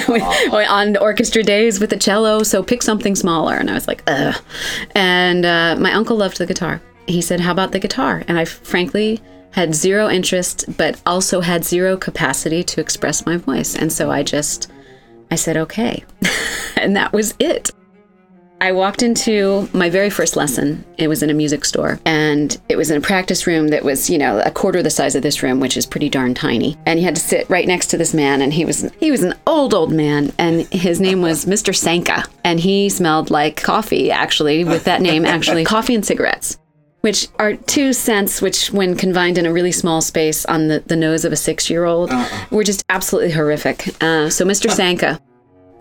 on 0.52 0.96
orchestra 0.96 1.42
days 1.42 1.80
with 1.80 1.90
the 1.90 1.96
cello, 1.96 2.44
so 2.44 2.62
pick 2.62 2.84
something 2.84 3.16
smaller. 3.16 3.56
And 3.56 3.68
I 3.68 3.74
was 3.74 3.88
like, 3.88 4.04
ugh. 4.06 4.40
And 4.94 5.44
uh, 5.44 5.74
my 5.80 5.92
uncle 5.92 6.16
loved 6.16 6.38
the 6.38 6.46
guitar 6.46 6.80
he 7.06 7.20
said, 7.20 7.40
How 7.40 7.52
about 7.52 7.72
the 7.72 7.78
guitar? 7.78 8.22
And 8.28 8.38
I 8.38 8.44
frankly 8.44 9.20
had 9.52 9.74
zero 9.74 10.08
interest, 10.08 10.64
but 10.76 11.00
also 11.06 11.40
had 11.40 11.64
zero 11.64 11.96
capacity 11.96 12.62
to 12.64 12.80
express 12.80 13.24
my 13.24 13.36
voice. 13.36 13.76
And 13.76 13.92
so 13.92 14.10
I 14.10 14.22
just, 14.22 14.70
I 15.30 15.36
said, 15.36 15.56
okay. 15.56 16.04
and 16.76 16.96
that 16.96 17.12
was 17.12 17.34
it. 17.38 17.70
I 18.62 18.70
walked 18.70 19.02
into 19.02 19.68
my 19.72 19.90
very 19.90 20.08
first 20.08 20.36
lesson. 20.36 20.84
It 20.96 21.08
was 21.08 21.20
in 21.20 21.30
a 21.30 21.34
music 21.34 21.64
store, 21.64 21.98
and 22.06 22.56
it 22.68 22.76
was 22.76 22.92
in 22.92 22.96
a 22.96 23.00
practice 23.00 23.44
room 23.44 23.68
that 23.68 23.82
was, 23.82 24.08
you 24.08 24.18
know, 24.18 24.38
a 24.38 24.52
quarter 24.52 24.84
the 24.84 24.88
size 24.88 25.16
of 25.16 25.22
this 25.24 25.42
room, 25.42 25.58
which 25.58 25.76
is 25.76 25.84
pretty 25.84 26.08
darn 26.08 26.32
tiny. 26.32 26.78
And 26.86 27.00
you 27.00 27.04
had 27.04 27.16
to 27.16 27.20
sit 27.20 27.50
right 27.50 27.66
next 27.66 27.88
to 27.88 27.98
this 27.98 28.14
man, 28.14 28.40
and 28.40 28.52
he 28.52 28.64
was 28.64 28.88
he 29.00 29.10
was 29.10 29.24
an 29.24 29.34
old 29.48 29.74
old 29.74 29.90
man, 29.92 30.32
and 30.38 30.60
his 30.72 31.00
name 31.00 31.22
was 31.22 31.44
Mr. 31.44 31.74
Sanka, 31.74 32.24
and 32.44 32.60
he 32.60 32.88
smelled 32.88 33.32
like 33.32 33.60
coffee, 33.60 34.12
actually, 34.12 34.62
with 34.62 34.84
that 34.84 35.02
name, 35.02 35.24
actually, 35.24 35.64
coffee 35.76 35.96
and 35.96 36.06
cigarettes 36.06 36.56
which 37.02 37.28
are 37.38 37.54
two 37.54 37.92
scents 37.92 38.40
which 38.40 38.72
when 38.72 38.96
combined 38.96 39.36
in 39.36 39.44
a 39.44 39.52
really 39.52 39.72
small 39.72 40.00
space 40.00 40.44
on 40.46 40.68
the, 40.68 40.80
the 40.86 40.96
nose 40.96 41.24
of 41.24 41.32
a 41.32 41.36
six-year-old 41.36 42.10
uh-uh. 42.10 42.46
were 42.50 42.64
just 42.64 42.84
absolutely 42.88 43.30
horrific. 43.30 43.88
Uh, 44.02 44.30
so 44.30 44.44
mr 44.44 44.70
sanka 44.70 45.20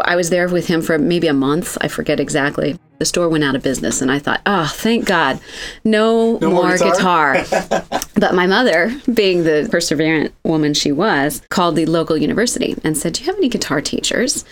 i 0.04 0.16
was 0.16 0.30
there 0.30 0.50
with 0.50 0.68
him 0.68 0.82
for 0.82 0.98
maybe 0.98 1.28
a 1.28 1.34
month 1.34 1.78
i 1.82 1.88
forget 1.88 2.20
exactly. 2.20 2.78
The 3.00 3.06
store 3.06 3.30
went 3.30 3.44
out 3.44 3.56
of 3.56 3.64
business 3.64 4.02
and 4.02 4.12
i 4.12 4.20
thought 4.20 4.42
oh 4.46 4.72
thank 4.76 5.06
god. 5.06 5.40
No, 5.84 6.38
no 6.38 6.52
more, 6.52 6.68
more, 6.68 6.78
guitar, 6.78 7.36
guitar. 7.44 7.86
but 8.16 8.36
my 8.36 8.48
mother 8.48 8.92
being 9.12 9.44
the 9.44 9.68
perseverant 9.72 10.32
woman 10.44 10.74
she 10.74 10.92
was 10.92 11.42
called 11.50 11.76
the 11.76 11.86
local 11.86 12.18
university 12.18 12.76
and 12.84 12.98
said 12.98 13.14
do 13.14 13.22
you 13.22 13.28
have 13.28 13.38
any 13.38 13.50
guitar 13.50 13.82
teachers? 13.82 14.44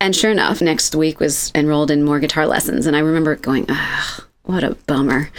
And 0.00 0.14
sure 0.14 0.30
enough 0.30 0.60
next 0.60 0.94
week 0.94 1.20
was 1.20 1.50
enrolled 1.54 1.90
in 1.90 2.02
more 2.02 2.18
guitar 2.18 2.46
lessons 2.46 2.86
and 2.86 2.96
i 2.96 3.00
remember 3.00 3.36
going 3.36 3.66
ah 3.68 4.24
what 4.44 4.64
a 4.64 4.74
bummer. 4.86 5.30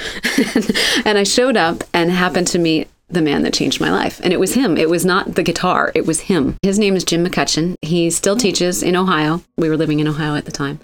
and 1.06 1.18
I 1.18 1.24
showed 1.24 1.58
up 1.58 1.84
and 1.94 2.12
happened 2.12 2.48
to 2.48 2.60
meet 2.60 2.90
the 3.08 3.22
man 3.22 3.44
that 3.44 3.54
changed 3.54 3.80
my 3.80 3.92
life. 3.92 4.20
And 4.24 4.34
it 4.34 4.40
was 4.40 4.56
him. 4.56 4.78
It 4.78 4.90
was 4.90 5.06
not 5.06 5.36
the 5.36 5.44
guitar, 5.44 5.92
it 5.94 6.06
was 6.06 6.22
him. 6.22 6.58
His 6.64 6.80
name 6.80 6.96
is 6.96 7.04
Jim 7.04 7.24
McCutcheon. 7.24 7.76
He 7.82 8.10
still 8.10 8.36
teaches 8.36 8.82
in 8.82 8.96
Ohio. 8.96 9.44
We 9.58 9.70
were 9.70 9.78
living 9.78 10.00
in 10.00 10.08
Ohio 10.08 10.36
at 10.36 10.46
the 10.46 10.52
time. 10.52 10.80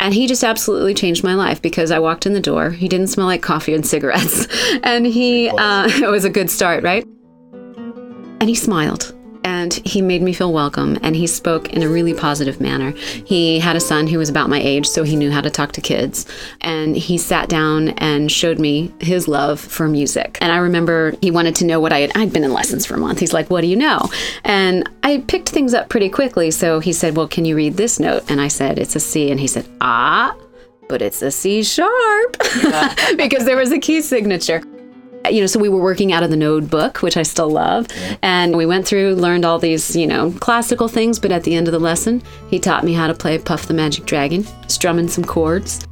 And 0.00 0.12
he 0.12 0.26
just 0.26 0.42
absolutely 0.42 0.94
changed 0.94 1.22
my 1.22 1.34
life 1.34 1.62
because 1.62 1.90
I 1.90 2.00
walked 2.00 2.26
in 2.26 2.32
the 2.32 2.40
door. 2.40 2.70
He 2.70 2.88
didn't 2.88 3.08
smell 3.08 3.26
like 3.26 3.42
coffee 3.42 3.74
and 3.74 3.86
cigarettes. 3.86 4.46
And 4.82 5.06
he, 5.06 5.48
uh, 5.50 5.88
it 5.90 6.10
was 6.10 6.24
a 6.24 6.30
good 6.30 6.50
start, 6.50 6.82
right? 6.82 7.04
And 7.52 8.48
he 8.48 8.54
smiled 8.54 9.14
and 9.44 9.74
he 9.74 10.02
made 10.02 10.22
me 10.22 10.32
feel 10.32 10.52
welcome 10.52 10.98
and 11.02 11.16
he 11.16 11.26
spoke 11.26 11.70
in 11.70 11.82
a 11.82 11.88
really 11.88 12.14
positive 12.14 12.60
manner. 12.60 12.90
He 12.90 13.58
had 13.58 13.76
a 13.76 13.80
son 13.80 14.06
who 14.06 14.18
was 14.18 14.28
about 14.28 14.48
my 14.48 14.60
age, 14.60 14.86
so 14.86 15.02
he 15.02 15.16
knew 15.16 15.30
how 15.30 15.40
to 15.40 15.50
talk 15.50 15.72
to 15.72 15.80
kids. 15.80 16.26
And 16.60 16.96
he 16.96 17.18
sat 17.18 17.48
down 17.48 17.90
and 17.90 18.30
showed 18.30 18.58
me 18.58 18.92
his 19.00 19.28
love 19.28 19.60
for 19.60 19.88
music. 19.88 20.38
And 20.40 20.52
I 20.52 20.58
remember 20.58 21.14
he 21.20 21.30
wanted 21.30 21.54
to 21.56 21.64
know 21.64 21.80
what 21.80 21.92
I 21.92 22.00
had 22.00 22.12
I'd 22.14 22.32
been 22.32 22.44
in 22.44 22.52
lessons 22.52 22.86
for 22.86 22.94
a 22.94 22.98
month. 22.98 23.20
He's 23.20 23.32
like, 23.32 23.50
"What 23.50 23.62
do 23.62 23.66
you 23.66 23.76
know?" 23.76 24.08
And 24.44 24.88
I 25.02 25.18
picked 25.26 25.48
things 25.48 25.74
up 25.74 25.88
pretty 25.88 26.08
quickly, 26.08 26.50
so 26.50 26.80
he 26.80 26.92
said, 26.92 27.16
"Well, 27.16 27.28
can 27.28 27.44
you 27.44 27.56
read 27.56 27.76
this 27.76 28.00
note?" 28.00 28.30
And 28.30 28.40
I 28.40 28.48
said, 28.48 28.78
"It's 28.78 28.96
a 28.96 29.00
C." 29.00 29.30
And 29.30 29.40
he 29.40 29.46
said, 29.46 29.66
"Ah, 29.80 30.34
but 30.88 31.02
it's 31.02 31.22
a 31.22 31.30
C 31.30 31.62
sharp." 31.62 32.36
because 33.16 33.44
there 33.44 33.56
was 33.56 33.72
a 33.72 33.78
key 33.78 34.00
signature 34.02 34.62
you 35.28 35.40
know, 35.40 35.46
so 35.46 35.58
we 35.58 35.68
were 35.68 35.80
working 35.80 36.12
out 36.12 36.22
of 36.22 36.30
the 36.30 36.36
Noad 36.36 36.70
book, 36.70 37.02
which 37.02 37.16
I 37.16 37.22
still 37.22 37.50
love. 37.50 37.86
Yeah. 37.90 38.16
And 38.22 38.56
we 38.56 38.66
went 38.66 38.86
through, 38.86 39.14
learned 39.16 39.44
all 39.44 39.58
these, 39.58 39.94
you 39.94 40.06
know, 40.06 40.30
classical 40.40 40.88
things. 40.88 41.18
But 41.18 41.32
at 41.32 41.44
the 41.44 41.54
end 41.54 41.68
of 41.68 41.72
the 41.72 41.78
lesson, 41.78 42.22
he 42.48 42.58
taught 42.58 42.84
me 42.84 42.94
how 42.94 43.06
to 43.06 43.14
play 43.14 43.38
Puff 43.38 43.66
the 43.66 43.74
Magic 43.74 44.06
Dragon, 44.06 44.46
strumming 44.68 45.08
some 45.08 45.24
chords. 45.24 45.86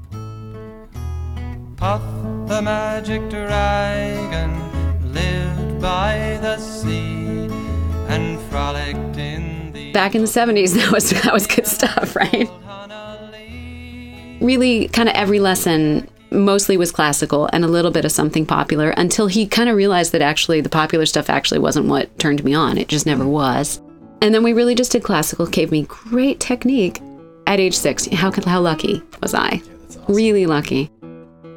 Puff 1.77 2.03
the 2.47 2.63
Magic 2.63 3.29
Dragon 3.29 5.13
lived 5.13 5.81
by 5.81 6.39
the 6.41 6.59
sea 6.59 7.49
and 8.09 8.41
frolicked 8.51 9.17
in 9.19 9.73
the. 9.73 9.93
Back 9.93 10.15
in 10.15 10.23
the 10.23 10.29
70s, 10.29 10.75
that 10.83 10.91
was, 10.91 11.11
that 11.11 11.33
was 11.33 11.47
good 11.47 11.67
stuff, 11.67 12.17
right? 12.17 12.51
Really, 14.41 14.87
kind 14.89 15.09
of 15.09 15.17
every 15.17 15.41
lesson 15.41 16.09
mostly 16.31 16.77
was 16.77 16.93
classical 16.93 17.49
and 17.53 17.65
a 17.65 17.69
little 17.69 17.91
bit 17.91 18.05
of 18.05 18.13
something 18.13 18.47
popular 18.47 18.91
until 18.91 19.27
he 19.27 19.47
kind 19.47 19.69
of 19.69 19.77
realized 19.77 20.13
that 20.13 20.23
actually 20.23 20.61
the 20.61 20.69
popular 20.69 21.07
stuff 21.07 21.31
actually 21.31 21.61
wasn't 21.61 21.87
what 21.87 22.17
turned 22.19 22.45
me 22.45 22.55
on. 22.55 22.79
It 22.79 22.89
just 22.89 23.07
never 23.07 23.25
mm. 23.25 23.31
was. 23.31 23.81
And 24.21 24.35
then 24.35 24.43
we 24.43 24.53
really 24.53 24.75
just 24.75 24.93
did 24.93 25.03
classical, 25.03 25.47
gave 25.47 25.71
me 25.71 25.85
great 25.85 26.41
technique 26.41 27.01
at 27.47 27.61
age 27.61 27.77
six. 27.77 28.07
How, 28.07 28.33
how 28.33 28.61
lucky 28.61 29.03
was 29.23 29.35
I? 29.35 29.63
Yeah, 29.65 29.75
awesome. 29.89 30.15
Really 30.15 30.47
lucky. 30.47 30.91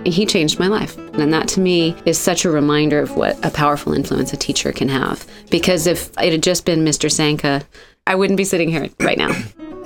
He 0.05 0.25
changed 0.25 0.59
my 0.59 0.67
life. 0.67 0.97
And 0.97 1.33
that 1.33 1.47
to 1.49 1.59
me 1.59 1.95
is 2.05 2.17
such 2.17 2.45
a 2.45 2.51
reminder 2.51 2.99
of 2.99 3.15
what 3.15 3.43
a 3.45 3.51
powerful 3.51 3.93
influence 3.93 4.33
a 4.33 4.37
teacher 4.37 4.71
can 4.71 4.89
have. 4.89 5.27
Because 5.49 5.87
if 5.87 6.09
it 6.19 6.31
had 6.31 6.43
just 6.43 6.65
been 6.65 6.85
Mr. 6.85 7.11
Sanka, 7.11 7.63
I 8.07 8.15
wouldn't 8.15 8.37
be 8.37 8.43
sitting 8.43 8.69
here 8.69 8.89
right 8.99 9.17
now. 9.17 9.31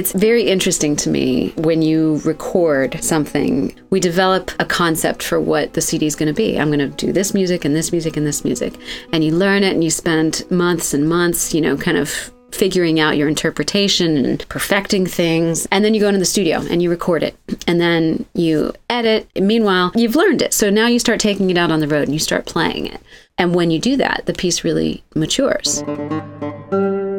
It's 0.00 0.12
very 0.12 0.44
interesting 0.44 0.96
to 0.96 1.10
me 1.10 1.50
when 1.56 1.82
you 1.82 2.22
record 2.24 3.04
something, 3.04 3.78
we 3.90 4.00
develop 4.00 4.50
a 4.58 4.64
concept 4.64 5.22
for 5.22 5.38
what 5.38 5.74
the 5.74 5.82
CD 5.82 6.06
is 6.06 6.16
going 6.16 6.28
to 6.28 6.32
be. 6.32 6.58
I'm 6.58 6.68
going 6.68 6.78
to 6.78 6.88
do 6.88 7.12
this 7.12 7.34
music 7.34 7.66
and 7.66 7.76
this 7.76 7.92
music 7.92 8.16
and 8.16 8.26
this 8.26 8.42
music. 8.42 8.78
And 9.12 9.22
you 9.22 9.32
learn 9.32 9.62
it 9.62 9.74
and 9.74 9.84
you 9.84 9.90
spend 9.90 10.50
months 10.50 10.94
and 10.94 11.06
months, 11.06 11.52
you 11.52 11.60
know, 11.60 11.76
kind 11.76 11.98
of 11.98 12.32
figuring 12.50 12.98
out 12.98 13.18
your 13.18 13.28
interpretation 13.28 14.16
and 14.16 14.48
perfecting 14.48 15.04
things. 15.04 15.68
And 15.70 15.84
then 15.84 15.92
you 15.92 16.00
go 16.00 16.08
into 16.08 16.18
the 16.18 16.24
studio 16.24 16.62
and 16.70 16.82
you 16.82 16.88
record 16.88 17.22
it. 17.22 17.36
And 17.66 17.78
then 17.78 18.24
you 18.32 18.72
edit. 18.88 19.28
Meanwhile, 19.38 19.92
you've 19.94 20.16
learned 20.16 20.40
it. 20.40 20.54
So 20.54 20.70
now 20.70 20.86
you 20.86 20.98
start 20.98 21.20
taking 21.20 21.50
it 21.50 21.58
out 21.58 21.70
on 21.70 21.80
the 21.80 21.88
road 21.88 22.04
and 22.04 22.14
you 22.14 22.20
start 22.20 22.46
playing 22.46 22.86
it. 22.86 23.02
And 23.36 23.54
when 23.54 23.70
you 23.70 23.78
do 23.78 23.98
that, 23.98 24.22
the 24.24 24.32
piece 24.32 24.64
really 24.64 25.04
matures. 25.14 25.84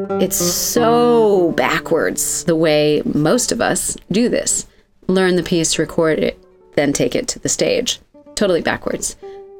It's 0.09 0.35
so 0.35 1.51
backwards 1.51 2.43
the 2.45 2.55
way 2.55 3.01
most 3.05 3.51
of 3.51 3.61
us 3.61 3.97
do 4.11 4.29
this. 4.29 4.67
Learn 5.07 5.35
the 5.35 5.43
piece, 5.43 5.77
record 5.77 6.19
it, 6.19 6.43
then 6.75 6.93
take 6.93 7.15
it 7.15 7.27
to 7.29 7.39
the 7.39 7.49
stage. 7.49 7.99
Totally 8.35 8.61
backwards. 8.61 9.15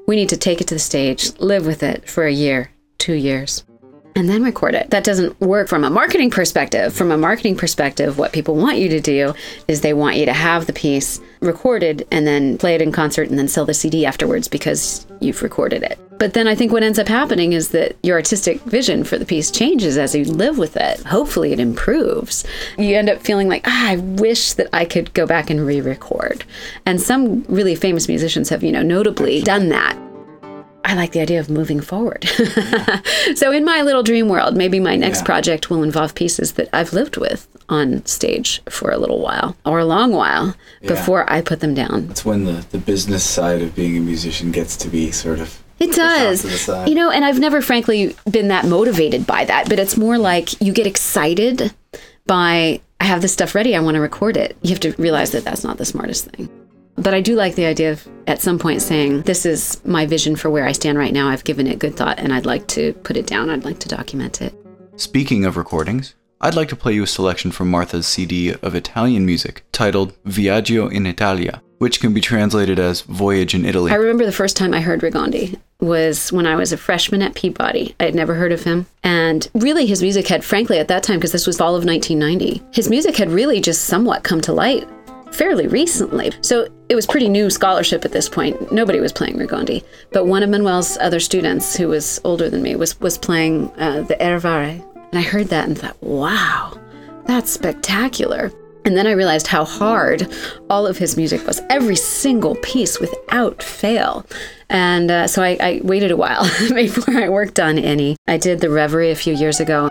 We 0.07 0.15
need 0.15 0.29
to 0.29 0.37
take 0.37 0.61
it 0.61 0.67
to 0.67 0.75
the 0.75 0.79
stage, 0.79 1.37
live 1.39 1.65
with 1.65 1.83
it 1.83 2.09
for 2.09 2.25
a 2.25 2.31
year, 2.31 2.71
two 2.97 3.13
years, 3.13 3.63
and 4.15 4.29
then 4.29 4.43
record 4.43 4.75
it. 4.75 4.89
That 4.89 5.03
doesn't 5.03 5.39
work 5.39 5.67
from 5.67 5.83
a 5.83 5.89
marketing 5.89 6.31
perspective. 6.31 6.93
From 6.93 7.11
a 7.11 7.17
marketing 7.17 7.55
perspective, 7.55 8.17
what 8.17 8.33
people 8.33 8.55
want 8.55 8.77
you 8.77 8.89
to 8.89 8.99
do 8.99 9.33
is 9.67 9.81
they 9.81 9.93
want 9.93 10.17
you 10.17 10.25
to 10.25 10.33
have 10.33 10.67
the 10.67 10.73
piece 10.73 11.19
recorded 11.39 12.07
and 12.11 12.27
then 12.27 12.57
play 12.57 12.75
it 12.75 12.81
in 12.81 12.91
concert 12.91 13.29
and 13.29 13.39
then 13.39 13.47
sell 13.47 13.65
the 13.65 13.73
CD 13.73 14.05
afterwards 14.05 14.47
because 14.47 15.05
you've 15.19 15.41
recorded 15.41 15.83
it. 15.83 15.97
But 16.19 16.33
then 16.33 16.47
I 16.47 16.53
think 16.53 16.71
what 16.71 16.83
ends 16.83 16.99
up 16.99 17.07
happening 17.07 17.53
is 17.53 17.69
that 17.69 17.95
your 18.03 18.17
artistic 18.17 18.61
vision 18.61 19.03
for 19.03 19.17
the 19.17 19.25
piece 19.25 19.49
changes 19.49 19.97
as 19.97 20.13
you 20.13 20.23
live 20.25 20.57
with 20.59 20.77
it. 20.77 20.99
Hopefully, 20.99 21.51
it 21.51 21.59
improves. 21.59 22.45
You 22.77 22.95
end 22.95 23.09
up 23.09 23.21
feeling 23.21 23.47
like, 23.47 23.63
ah, 23.65 23.89
I 23.89 23.95
wish 23.95 24.53
that 24.53 24.67
I 24.71 24.85
could 24.85 25.13
go 25.15 25.25
back 25.25 25.49
and 25.49 25.65
re 25.65 25.81
record. 25.81 26.43
And 26.85 27.01
some 27.01 27.43
really 27.45 27.73
famous 27.73 28.07
musicians 28.07 28.49
have, 28.49 28.61
you 28.61 28.71
know, 28.71 28.83
notably 28.83 29.41
done 29.41 29.69
that. 29.69 29.97
I 30.83 30.95
like 30.95 31.11
the 31.11 31.21
idea 31.21 31.39
of 31.39 31.49
moving 31.49 31.79
forward. 31.79 32.23
so, 33.35 33.51
in 33.51 33.63
my 33.63 33.81
little 33.81 34.03
dream 34.03 34.27
world, 34.27 34.57
maybe 34.57 34.79
my 34.79 34.95
next 34.95 35.19
yeah. 35.19 35.25
project 35.25 35.69
will 35.69 35.83
involve 35.83 36.15
pieces 36.15 36.53
that 36.53 36.69
I've 36.73 36.93
lived 36.93 37.17
with 37.17 37.47
on 37.69 38.05
stage 38.05 38.61
for 38.69 38.91
a 38.91 38.97
little 38.97 39.21
while 39.21 39.55
or 39.65 39.79
a 39.79 39.85
long 39.85 40.11
while 40.11 40.55
yeah. 40.81 40.89
before 40.89 41.31
I 41.31 41.41
put 41.41 41.61
them 41.61 41.73
down. 41.73 42.07
That's 42.07 42.25
when 42.25 42.45
the, 42.45 42.65
the 42.71 42.77
business 42.77 43.23
side 43.23 43.61
of 43.61 43.75
being 43.75 43.97
a 43.97 44.01
musician 44.01 44.51
gets 44.51 44.75
to 44.77 44.89
be 44.89 45.11
sort 45.11 45.39
of. 45.39 45.61
It 45.79 45.93
does. 45.95 46.67
You 46.87 46.93
know, 46.93 47.09
and 47.09 47.25
I've 47.25 47.39
never, 47.39 47.59
frankly, 47.59 48.15
been 48.29 48.49
that 48.49 48.65
motivated 48.65 49.25
by 49.25 49.45
that, 49.45 49.67
but 49.67 49.79
it's 49.79 49.97
more 49.97 50.19
like 50.19 50.61
you 50.61 50.73
get 50.73 50.85
excited 50.85 51.73
by, 52.27 52.81
I 52.99 53.05
have 53.05 53.23
this 53.23 53.33
stuff 53.33 53.55
ready, 53.55 53.75
I 53.75 53.79
want 53.79 53.95
to 53.95 54.01
record 54.01 54.37
it. 54.37 54.55
You 54.61 54.69
have 54.71 54.79
to 54.81 54.91
realize 54.99 55.31
that 55.31 55.43
that's 55.43 55.63
not 55.63 55.77
the 55.77 55.85
smartest 55.85 56.25
thing. 56.25 56.49
But 57.01 57.15
I 57.15 57.21
do 57.21 57.35
like 57.35 57.55
the 57.55 57.65
idea 57.65 57.93
of 57.93 58.07
at 58.27 58.41
some 58.41 58.59
point 58.59 58.81
saying, 58.81 59.23
This 59.23 59.43
is 59.43 59.83
my 59.83 60.05
vision 60.05 60.35
for 60.35 60.51
where 60.51 60.67
I 60.67 60.71
stand 60.71 60.99
right 60.99 61.11
now. 61.11 61.29
I've 61.29 61.43
given 61.43 61.65
it 61.65 61.79
good 61.79 61.95
thought 61.95 62.19
and 62.19 62.31
I'd 62.31 62.45
like 62.45 62.67
to 62.69 62.93
put 62.93 63.17
it 63.17 63.25
down. 63.25 63.49
I'd 63.49 63.65
like 63.65 63.79
to 63.79 63.89
document 63.89 64.39
it. 64.39 64.53
Speaking 64.97 65.43
of 65.45 65.57
recordings, 65.57 66.13
I'd 66.41 66.55
like 66.55 66.69
to 66.69 66.75
play 66.75 66.93
you 66.93 67.03
a 67.03 67.07
selection 67.07 67.51
from 67.51 67.71
Martha's 67.71 68.05
CD 68.05 68.53
of 68.53 68.75
Italian 68.75 69.25
music 69.25 69.63
titled 69.71 70.13
Viaggio 70.25 70.91
in 70.91 71.07
Italia, 71.07 71.63
which 71.79 71.99
can 71.99 72.13
be 72.13 72.21
translated 72.21 72.77
as 72.77 73.01
Voyage 73.01 73.55
in 73.55 73.65
Italy. 73.65 73.91
I 73.91 73.95
remember 73.95 74.25
the 74.25 74.31
first 74.31 74.55
time 74.55 74.73
I 74.73 74.81
heard 74.81 75.01
Regondi 75.01 75.59
was 75.79 76.31
when 76.31 76.45
I 76.45 76.55
was 76.55 76.71
a 76.71 76.77
freshman 76.77 77.23
at 77.23 77.33
Peabody. 77.33 77.95
I 77.99 78.03
had 78.05 78.13
never 78.13 78.35
heard 78.35 78.51
of 78.51 78.63
him. 78.63 78.85
And 79.03 79.49
really, 79.55 79.87
his 79.87 80.03
music 80.03 80.27
had, 80.27 80.43
frankly, 80.43 80.77
at 80.77 80.87
that 80.89 81.01
time, 81.01 81.17
because 81.17 81.31
this 81.31 81.47
was 81.47 81.57
fall 81.57 81.75
of 81.75 81.85
1990, 81.85 82.63
his 82.71 82.89
music 82.89 83.17
had 83.17 83.31
really 83.31 83.59
just 83.59 83.85
somewhat 83.85 84.23
come 84.23 84.41
to 84.41 84.53
light 84.53 84.87
fairly 85.31 85.67
recently. 85.67 86.31
So 86.41 86.67
it 86.89 86.95
was 86.95 87.05
pretty 87.05 87.29
new 87.29 87.49
scholarship 87.49 88.05
at 88.05 88.11
this 88.11 88.29
point. 88.29 88.71
Nobody 88.71 88.99
was 88.99 89.11
playing 89.11 89.37
Regondi. 89.37 89.83
But 90.11 90.25
one 90.25 90.43
of 90.43 90.49
Manuel's 90.49 90.97
other 90.97 91.19
students, 91.19 91.75
who 91.75 91.87
was 91.87 92.19
older 92.23 92.49
than 92.49 92.61
me, 92.61 92.75
was, 92.75 92.99
was 92.99 93.17
playing 93.17 93.71
uh, 93.77 94.01
the 94.01 94.17
Reverie. 94.19 94.83
And 94.95 95.19
I 95.19 95.21
heard 95.21 95.47
that 95.47 95.67
and 95.67 95.77
thought, 95.77 96.01
wow, 96.01 96.77
that's 97.25 97.51
spectacular. 97.51 98.51
And 98.83 98.97
then 98.97 99.05
I 99.05 99.11
realized 99.11 99.47
how 99.47 99.63
hard 99.63 100.27
all 100.69 100.87
of 100.87 100.97
his 100.97 101.15
music 101.15 101.45
was, 101.45 101.61
every 101.69 101.95
single 101.95 102.55
piece 102.55 102.99
without 102.99 103.61
fail. 103.61 104.25
And 104.69 105.11
uh, 105.11 105.27
so 105.27 105.43
I, 105.43 105.57
I 105.61 105.81
waited 105.83 106.11
a 106.11 106.17
while 106.17 106.43
before 106.73 107.15
I 107.15 107.29
worked 107.29 107.59
on 107.59 107.77
any. 107.77 108.15
I 108.27 108.37
did 108.37 108.59
the 108.59 108.69
Reverie 108.69 109.11
a 109.11 109.15
few 109.15 109.35
years 109.35 109.59
ago. 109.59 109.89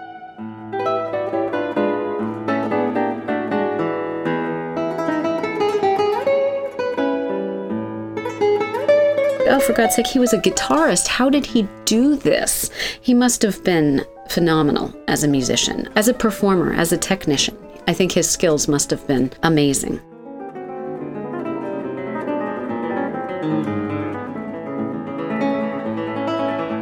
Oh, 9.51 9.61
for 9.61 9.73
God's 9.73 9.97
sake, 9.97 10.07
he 10.07 10.19
was 10.19 10.33
a 10.33 10.39
guitarist. 10.39 11.09
How 11.09 11.29
did 11.29 11.45
he 11.45 11.69
do 11.85 12.17
this? 12.17 12.71
He 13.01 13.15
must 13.15 13.43
have 13.43 13.63
been 13.65 14.05
phenomenal 14.29 14.95
as 15.09 15.25
a 15.25 15.29
musician, 15.29 15.89
as 15.97 16.09
a 16.09 16.15
performer, 16.15 16.73
as 16.73 16.93
a 16.93 16.99
technician. 16.99 17.57
I 17.89 17.93
think 17.93 18.13
his 18.13 18.31
skills 18.31 18.69
must 18.69 18.91
have 18.91 19.07
been 19.07 19.33
amazing. 19.43 20.01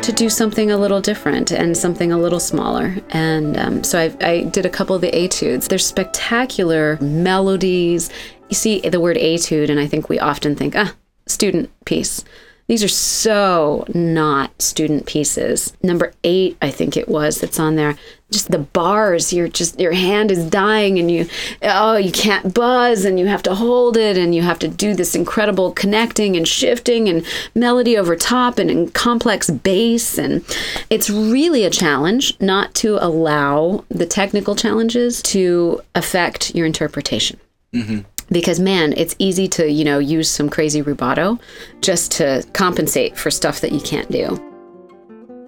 to 0.02 0.12
do 0.14 0.30
something 0.30 0.70
a 0.70 0.78
little 0.78 1.02
different 1.02 1.52
and 1.52 1.76
something 1.76 2.12
a 2.12 2.16
little 2.16 2.40
smaller. 2.40 2.96
And 3.10 3.58
um, 3.58 3.84
so 3.84 3.98
I, 3.98 4.26
I, 4.26 4.44
did 4.44 4.64
a 4.64 4.70
couple 4.70 4.96
of 4.96 5.02
the 5.02 5.14
etudes. 5.14 5.68
They're 5.68 5.76
spectacular 5.76 6.96
melodies. 7.02 8.08
You 8.48 8.54
see 8.54 8.80
the 8.80 9.00
word 9.00 9.18
etude, 9.18 9.68
and 9.68 9.78
I 9.78 9.86
think 9.86 10.08
we 10.08 10.18
often 10.18 10.56
think, 10.56 10.74
ah, 10.76 10.94
student 11.26 11.68
piece. 11.84 12.24
These 12.68 12.84
are 12.84 12.88
so 12.88 13.86
not 13.94 14.60
student 14.60 15.06
pieces. 15.06 15.74
Number 15.82 16.12
eight, 16.22 16.58
I 16.60 16.70
think 16.70 16.98
it 16.98 17.08
was, 17.08 17.40
that's 17.40 17.58
on 17.58 17.76
there. 17.76 17.96
Just 18.30 18.50
the 18.50 18.58
bars, 18.58 19.32
you're 19.32 19.48
just, 19.48 19.80
your 19.80 19.92
hand 19.92 20.30
is 20.30 20.44
dying 20.44 20.98
and 20.98 21.10
you, 21.10 21.26
oh, 21.62 21.96
you 21.96 22.12
can't 22.12 22.52
buzz 22.52 23.06
and 23.06 23.18
you 23.18 23.26
have 23.26 23.42
to 23.44 23.54
hold 23.54 23.96
it 23.96 24.18
and 24.18 24.34
you 24.34 24.42
have 24.42 24.58
to 24.58 24.68
do 24.68 24.94
this 24.94 25.14
incredible 25.14 25.72
connecting 25.72 26.36
and 26.36 26.46
shifting 26.46 27.08
and 27.08 27.24
melody 27.54 27.96
over 27.96 28.14
top 28.14 28.58
and 28.58 28.70
in 28.70 28.90
complex 28.90 29.48
bass. 29.48 30.18
And 30.18 30.44
it's 30.90 31.08
really 31.08 31.64
a 31.64 31.70
challenge 31.70 32.38
not 32.38 32.74
to 32.76 33.02
allow 33.02 33.86
the 33.88 34.04
technical 34.04 34.54
challenges 34.54 35.22
to 35.22 35.80
affect 35.94 36.54
your 36.54 36.66
interpretation 36.66 37.40
mm-hmm 37.72 38.00
because 38.30 38.60
man 38.60 38.92
it's 38.96 39.14
easy 39.18 39.48
to 39.48 39.70
you 39.70 39.84
know 39.84 39.98
use 39.98 40.30
some 40.30 40.48
crazy 40.48 40.82
rubato 40.82 41.38
just 41.80 42.12
to 42.12 42.44
compensate 42.52 43.16
for 43.16 43.30
stuff 43.30 43.60
that 43.60 43.72
you 43.72 43.80
can't 43.80 44.10
do. 44.10 44.44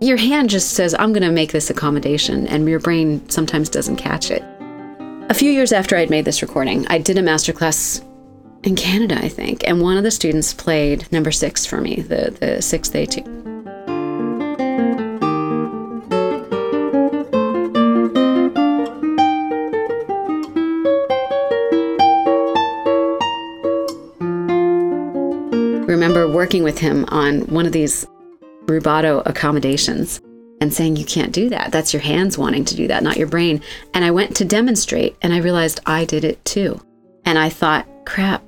Your 0.00 0.16
hand 0.16 0.50
just 0.50 0.72
says 0.72 0.94
i'm 0.94 1.12
going 1.12 1.22
to 1.22 1.30
make 1.30 1.52
this 1.52 1.70
accommodation 1.70 2.46
and 2.48 2.68
your 2.68 2.80
brain 2.80 3.28
sometimes 3.28 3.68
doesn't 3.68 3.96
catch 3.96 4.30
it. 4.30 4.42
A 5.28 5.34
few 5.34 5.50
years 5.50 5.72
after 5.72 5.96
i'd 5.96 6.10
made 6.10 6.24
this 6.24 6.42
recording 6.42 6.86
i 6.88 6.98
did 6.98 7.18
a 7.18 7.22
masterclass 7.22 8.04
in 8.62 8.76
canada 8.76 9.16
i 9.18 9.28
think 9.28 9.66
and 9.66 9.80
one 9.80 9.96
of 9.96 10.02
the 10.02 10.10
students 10.10 10.52
played 10.52 11.10
number 11.12 11.30
six 11.30 11.64
for 11.64 11.80
me 11.80 12.02
the, 12.02 12.36
the 12.40 12.60
sixth 12.60 12.92
etude 12.94 13.49
working 26.40 26.62
with 26.62 26.78
him 26.78 27.04
on 27.08 27.42
one 27.48 27.66
of 27.66 27.72
these 27.72 28.06
rubato 28.64 29.22
accommodations 29.26 30.22
and 30.62 30.72
saying, 30.72 30.96
You 30.96 31.04
can't 31.04 31.32
do 31.32 31.50
that. 31.50 31.70
That's 31.70 31.92
your 31.92 32.00
hands 32.00 32.38
wanting 32.38 32.64
to 32.64 32.74
do 32.74 32.88
that, 32.88 33.02
not 33.02 33.18
your 33.18 33.26
brain. 33.26 33.60
And 33.92 34.06
I 34.06 34.10
went 34.10 34.34
to 34.36 34.46
demonstrate 34.46 35.14
and 35.20 35.34
I 35.34 35.40
realized 35.40 35.80
I 35.84 36.06
did 36.06 36.24
it 36.24 36.42
too. 36.46 36.80
And 37.26 37.38
I 37.38 37.50
thought, 37.50 37.86
crap, 38.06 38.42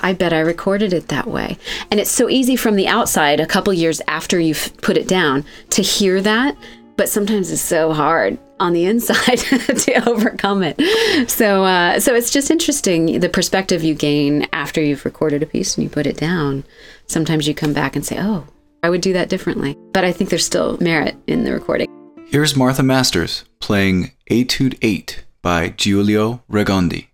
I 0.00 0.14
bet 0.14 0.32
I 0.32 0.40
recorded 0.40 0.94
it 0.94 1.08
that 1.08 1.26
way. 1.26 1.58
And 1.90 2.00
it's 2.00 2.10
so 2.10 2.30
easy 2.30 2.56
from 2.56 2.76
the 2.76 2.88
outside, 2.88 3.40
a 3.40 3.46
couple 3.46 3.74
years 3.74 4.00
after 4.08 4.40
you've 4.40 4.74
put 4.78 4.96
it 4.96 5.06
down, 5.06 5.44
to 5.68 5.82
hear 5.82 6.22
that 6.22 6.56
but 6.96 7.08
sometimes 7.08 7.50
it's 7.50 7.60
so 7.60 7.92
hard 7.92 8.38
on 8.60 8.72
the 8.72 8.84
inside 8.84 9.38
to 9.38 10.08
overcome 10.08 10.62
it. 10.62 10.80
So, 11.28 11.64
uh, 11.64 12.00
so 12.00 12.14
it's 12.14 12.30
just 12.30 12.50
interesting 12.50 13.20
the 13.20 13.28
perspective 13.28 13.82
you 13.82 13.94
gain 13.94 14.46
after 14.52 14.80
you've 14.80 15.04
recorded 15.04 15.42
a 15.42 15.46
piece 15.46 15.76
and 15.76 15.84
you 15.84 15.90
put 15.90 16.06
it 16.06 16.16
down. 16.16 16.64
Sometimes 17.06 17.48
you 17.48 17.54
come 17.54 17.72
back 17.72 17.96
and 17.96 18.04
say, 18.04 18.16
"Oh, 18.18 18.46
I 18.82 18.90
would 18.90 19.00
do 19.00 19.12
that 19.12 19.28
differently." 19.28 19.76
But 19.92 20.04
I 20.04 20.12
think 20.12 20.30
there's 20.30 20.46
still 20.46 20.78
merit 20.80 21.16
in 21.26 21.44
the 21.44 21.52
recording. 21.52 21.88
Here's 22.26 22.56
Martha 22.56 22.82
Masters 22.82 23.44
playing 23.60 24.12
Etude 24.30 24.78
8 24.82 25.24
by 25.42 25.68
Giulio 25.68 26.42
Regondi. 26.50 27.08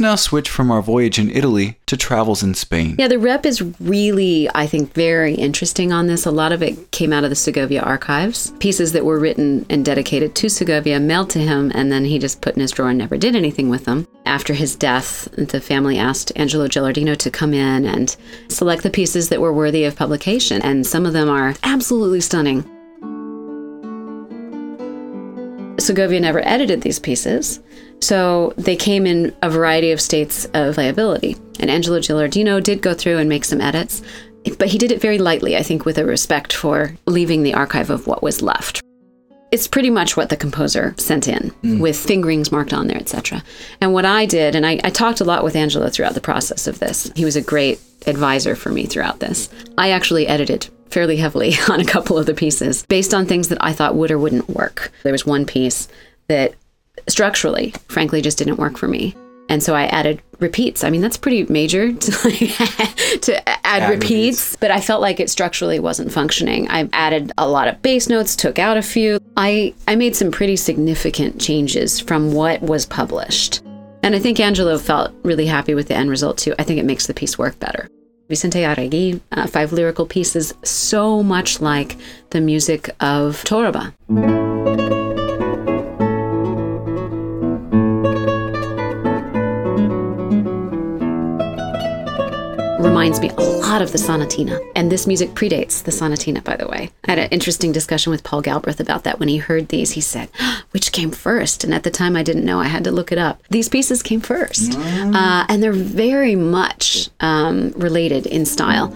Now 0.00 0.14
switch 0.14 0.48
from 0.48 0.70
our 0.70 0.80
voyage 0.80 1.18
in 1.18 1.30
Italy 1.30 1.78
to 1.86 1.96
travels 1.96 2.42
in 2.42 2.54
Spain. 2.54 2.96
Yeah, 2.98 3.08
the 3.08 3.18
rep 3.18 3.44
is 3.44 3.62
really, 3.80 4.48
I 4.54 4.66
think, 4.66 4.94
very 4.94 5.34
interesting 5.34 5.92
on 5.92 6.06
this. 6.06 6.24
A 6.24 6.30
lot 6.30 6.52
of 6.52 6.62
it 6.62 6.90
came 6.92 7.12
out 7.12 7.24
of 7.24 7.30
the 7.30 7.36
Segovia 7.36 7.82
archives. 7.82 8.52
Pieces 8.60 8.92
that 8.92 9.04
were 9.04 9.18
written 9.18 9.66
and 9.68 9.84
dedicated 9.84 10.34
to 10.36 10.48
Segovia, 10.48 11.00
mailed 11.00 11.30
to 11.30 11.40
him, 11.40 11.72
and 11.74 11.90
then 11.90 12.04
he 12.04 12.18
just 12.18 12.40
put 12.40 12.54
in 12.54 12.60
his 12.60 12.70
drawer 12.70 12.90
and 12.90 12.98
never 12.98 13.16
did 13.16 13.34
anything 13.34 13.68
with 13.68 13.84
them. 13.86 14.06
After 14.24 14.54
his 14.54 14.76
death, 14.76 15.28
the 15.32 15.60
family 15.60 15.98
asked 15.98 16.32
Angelo 16.36 16.68
Gilardino 16.68 17.16
to 17.16 17.30
come 17.30 17.52
in 17.52 17.84
and 17.84 18.16
select 18.48 18.82
the 18.82 18.90
pieces 18.90 19.28
that 19.30 19.40
were 19.40 19.52
worthy 19.52 19.84
of 19.84 19.96
publication, 19.96 20.62
and 20.62 20.86
some 20.86 21.06
of 21.06 21.12
them 21.12 21.28
are 21.28 21.54
absolutely 21.64 22.20
stunning. 22.20 22.64
Segovia 25.88 26.20
never 26.20 26.46
edited 26.46 26.82
these 26.82 26.98
pieces, 26.98 27.60
so 28.00 28.52
they 28.58 28.76
came 28.76 29.06
in 29.06 29.34
a 29.40 29.48
variety 29.48 29.90
of 29.90 30.02
states 30.02 30.44
of 30.52 30.76
liability. 30.76 31.34
And 31.60 31.70
Angelo 31.70 31.98
Gilardino 31.98 32.62
did 32.62 32.82
go 32.82 32.92
through 32.92 33.16
and 33.16 33.26
make 33.26 33.46
some 33.46 33.62
edits, 33.62 34.02
but 34.58 34.68
he 34.68 34.76
did 34.76 34.92
it 34.92 35.00
very 35.00 35.16
lightly, 35.16 35.56
I 35.56 35.62
think, 35.62 35.86
with 35.86 35.96
a 35.96 36.04
respect 36.04 36.52
for 36.52 36.94
leaving 37.06 37.42
the 37.42 37.54
archive 37.54 37.88
of 37.88 38.06
what 38.06 38.22
was 38.22 38.42
left. 38.42 38.82
It's 39.50 39.66
pretty 39.66 39.88
much 39.88 40.14
what 40.14 40.28
the 40.28 40.36
composer 40.36 40.94
sent 40.98 41.26
in 41.26 41.52
mm. 41.62 41.80
with 41.80 41.96
fingerings 41.96 42.52
marked 42.52 42.74
on 42.74 42.86
there, 42.86 42.98
etc. 42.98 43.42
And 43.80 43.94
what 43.94 44.04
I 44.04 44.26
did, 44.26 44.54
and 44.54 44.66
I, 44.66 44.78
I 44.84 44.90
talked 44.90 45.22
a 45.22 45.24
lot 45.24 45.42
with 45.42 45.56
Angelo 45.56 45.88
throughout 45.88 46.12
the 46.12 46.20
process 46.20 46.66
of 46.66 46.80
this, 46.80 47.10
he 47.16 47.24
was 47.24 47.34
a 47.34 47.40
great 47.40 47.80
advisor 48.06 48.54
for 48.54 48.68
me 48.68 48.84
throughout 48.84 49.20
this. 49.20 49.48
I 49.78 49.88
actually 49.90 50.26
edited 50.26 50.68
fairly 50.90 51.16
heavily 51.16 51.54
on 51.68 51.80
a 51.80 51.84
couple 51.84 52.18
of 52.18 52.26
the 52.26 52.34
pieces 52.34 52.84
based 52.86 53.14
on 53.14 53.26
things 53.26 53.48
that 53.48 53.58
I 53.62 53.72
thought 53.72 53.94
would 53.94 54.10
or 54.10 54.18
wouldn't 54.18 54.48
work. 54.48 54.92
There 55.02 55.12
was 55.12 55.26
one 55.26 55.46
piece 55.46 55.88
that 56.28 56.54
structurally, 57.08 57.74
frankly, 57.88 58.20
just 58.20 58.38
didn't 58.38 58.58
work 58.58 58.76
for 58.76 58.88
me. 58.88 59.14
And 59.50 59.62
so 59.62 59.74
I 59.74 59.84
added 59.86 60.20
repeats. 60.40 60.84
I 60.84 60.90
mean, 60.90 61.00
that's 61.00 61.16
pretty 61.16 61.44
major 61.44 61.90
to, 61.94 62.10
to 62.10 63.48
add, 63.48 63.58
Add 63.82 63.90
repeats, 63.90 64.10
repeats. 64.10 64.56
but 64.56 64.70
I 64.70 64.80
felt 64.80 65.00
like 65.00 65.20
it 65.20 65.30
structurally 65.30 65.78
wasn't 65.80 66.12
functioning. 66.12 66.68
I 66.68 66.88
added 66.92 67.32
a 67.38 67.48
lot 67.48 67.66
of 67.66 67.80
bass 67.80 68.08
notes, 68.10 68.36
took 68.36 68.58
out 68.58 68.76
a 68.76 68.82
few. 68.82 69.18
I, 69.38 69.72
I 69.86 69.96
made 69.96 70.14
some 70.14 70.30
pretty 70.30 70.56
significant 70.56 71.40
changes 71.40 71.98
from 71.98 72.32
what 72.32 72.60
was 72.60 72.84
published. 72.84 73.62
And 74.02 74.14
I 74.14 74.18
think 74.18 74.38
Angelo 74.38 74.78
felt 74.78 75.12
really 75.22 75.46
happy 75.46 75.74
with 75.74 75.88
the 75.88 75.94
end 75.94 76.10
result 76.10 76.38
too. 76.38 76.54
I 76.58 76.62
think 76.62 76.78
it 76.78 76.84
makes 76.84 77.06
the 77.06 77.14
piece 77.14 77.38
work 77.38 77.58
better. 77.58 77.88
Vicente 78.28 78.62
Arregui, 78.64 79.20
uh, 79.32 79.46
five 79.46 79.72
lyrical 79.72 80.06
pieces, 80.06 80.54
so 80.62 81.22
much 81.22 81.60
like 81.60 81.96
the 82.30 82.40
music 82.40 82.90
of 83.00 83.42
Torroba. 83.44 83.92
Reminds 92.98 93.20
me 93.20 93.28
a 93.28 93.40
lot 93.60 93.80
of 93.80 93.92
the 93.92 93.98
sonatina. 93.98 94.58
And 94.74 94.90
this 94.90 95.06
music 95.06 95.30
predates 95.30 95.84
the 95.84 95.92
sonatina, 95.92 96.42
by 96.42 96.56
the 96.56 96.66
way. 96.66 96.90
I 97.04 97.12
had 97.12 97.20
an 97.20 97.28
interesting 97.30 97.70
discussion 97.70 98.10
with 98.10 98.24
Paul 98.24 98.42
Galbraith 98.42 98.80
about 98.80 99.04
that. 99.04 99.20
When 99.20 99.28
he 99.28 99.36
heard 99.36 99.68
these, 99.68 99.92
he 99.92 100.00
said, 100.00 100.28
which 100.72 100.90
came 100.90 101.12
first? 101.12 101.62
And 101.62 101.72
at 101.72 101.84
the 101.84 101.92
time, 101.92 102.16
I 102.16 102.24
didn't 102.24 102.44
know. 102.44 102.58
I 102.58 102.66
had 102.66 102.82
to 102.84 102.90
look 102.90 103.12
it 103.12 103.18
up. 103.18 103.40
These 103.50 103.68
pieces 103.68 104.02
came 104.02 104.20
first. 104.20 104.76
Uh, 104.76 105.46
and 105.48 105.62
they're 105.62 105.70
very 105.72 106.34
much 106.34 107.08
um, 107.20 107.70
related 107.76 108.26
in 108.26 108.44
style. 108.44 108.88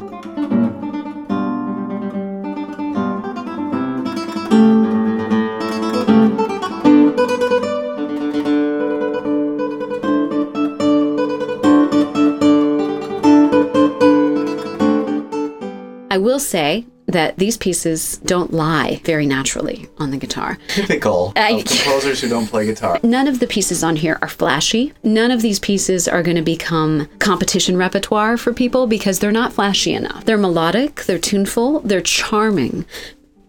I 16.12 16.18
will 16.18 16.38
say 16.38 16.84
that 17.06 17.38
these 17.38 17.56
pieces 17.56 18.18
don't 18.18 18.52
lie 18.52 19.00
very 19.02 19.24
naturally 19.24 19.88
on 19.96 20.10
the 20.10 20.18
guitar. 20.18 20.58
Typical 20.68 21.32
I- 21.36 21.52
of 21.52 21.64
composers 21.64 22.20
who 22.20 22.28
don't 22.28 22.46
play 22.48 22.66
guitar. 22.66 23.00
None 23.02 23.26
of 23.28 23.40
the 23.40 23.46
pieces 23.46 23.82
on 23.82 23.96
here 23.96 24.18
are 24.20 24.28
flashy. 24.28 24.92
None 25.02 25.30
of 25.30 25.40
these 25.40 25.58
pieces 25.58 26.06
are 26.06 26.22
going 26.22 26.36
to 26.36 26.42
become 26.42 27.08
competition 27.18 27.78
repertoire 27.78 28.36
for 28.36 28.52
people 28.52 28.86
because 28.86 29.20
they're 29.20 29.32
not 29.32 29.54
flashy 29.54 29.94
enough. 29.94 30.26
They're 30.26 30.36
melodic, 30.36 31.04
they're 31.04 31.18
tuneful, 31.18 31.80
they're 31.80 32.02
charming. 32.02 32.84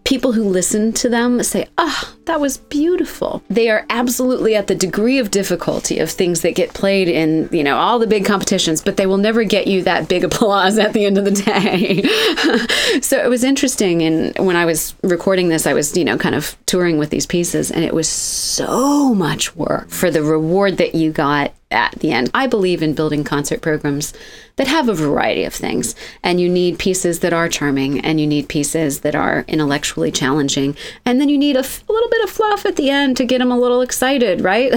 People 0.04 0.34
who 0.34 0.44
listen 0.44 0.92
to 0.94 1.10
them 1.10 1.42
say, 1.44 1.68
oh, 1.78 2.14
that 2.26 2.40
was 2.40 2.58
beautiful. 2.58 3.44
They 3.50 3.70
are 3.70 3.86
absolutely 3.90 4.56
at 4.56 4.68
the 4.68 4.76
degree 4.76 5.20
of 5.20 5.32
difficulty 5.32 6.00
of 6.00 6.10
things 6.10 6.42
that 6.42 6.56
get 6.56 6.74
played 6.74 7.08
in, 7.08 7.50
you 7.52 7.64
know, 7.64 7.78
all 7.78 8.00
the 8.00 8.08
big 8.08 8.26
competitions, 8.26 8.82
but 8.82 8.98
they 8.98 9.06
will 9.06 9.18
never 9.18 9.44
get 9.44 9.68
you 9.68 9.84
that 9.84 10.10
big 10.10 10.24
applause 10.30 10.78
at 10.78 10.94
the 10.94 11.06
end 11.06 11.18
of 11.18 11.26
the 11.26 11.32
day. 11.32 12.04
so 13.02 13.18
it 13.18 13.30
was 13.30 13.44
interesting. 13.44 14.02
And 14.02 14.38
when 14.46 14.56
I 14.56 14.66
was 14.66 14.96
recording 15.04 15.50
this, 15.50 15.66
I 15.66 15.74
was, 15.74 15.96
you 15.96 16.06
know, 16.06 16.18
kind 16.18 16.36
of 16.36 16.58
touring 16.66 16.98
with 16.98 17.10
these 17.10 17.26
pieces, 17.26 17.72
and 17.72 17.84
it 17.84 17.94
was 17.94 18.10
so 18.10 19.14
much 19.14 19.56
work 19.56 19.90
for 19.90 20.12
the 20.12 20.24
reward 20.24 20.78
that 20.78 20.96
you 20.96 21.12
got 21.12 21.54
at 21.74 22.00
the 22.00 22.12
end. 22.12 22.30
I 22.34 22.48
believe 22.48 22.82
in 22.82 22.94
building 22.94 23.24
concert 23.24 23.62
programs 23.62 24.14
that 24.56 24.68
have 24.68 24.88
a 24.88 24.94
variety 24.94 25.44
of 25.44 25.54
things, 25.54 25.96
and 26.24 26.40
you 26.40 26.48
need 26.48 26.80
pieces 26.80 27.20
that 27.22 27.34
are 27.34 27.50
charming, 27.50 28.00
and 28.00 28.22
you 28.22 28.28
need 28.28 28.48
pieces 28.48 29.02
that 29.02 29.16
are 29.16 29.44
intellectually 29.48 30.12
challenging, 30.12 30.76
and 31.06 31.20
then 31.20 31.30
you 31.30 31.38
need 31.38 31.56
a, 31.56 31.60
f- 31.60 31.84
a 31.90 31.92
little 31.92 32.10
bit 32.10 32.24
of 32.24 32.30
fluff 32.30 32.66
at 32.66 32.76
the 32.76 32.90
end 32.90 33.18
to 33.18 33.26
get 33.26 33.40
them 33.40 33.52
a 33.52 33.60
little 33.60 33.82
excited, 33.82 34.42
right? 34.42 34.72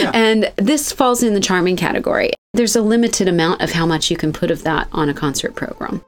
and 0.14 0.50
this 0.56 0.92
falls 0.92 1.22
in 1.22 1.34
the 1.34 1.40
charming 1.40 1.76
category. 1.76 2.32
There's 2.54 2.76
a 2.76 2.82
limited 2.82 3.28
amount 3.28 3.60
of 3.60 3.72
how 3.72 3.86
much 3.86 4.10
you 4.10 4.16
can 4.16 4.32
put 4.32 4.50
of 4.50 4.62
that 4.64 4.88
on 4.92 5.08
a 5.08 5.14
concert 5.14 5.54
program. 5.54 6.04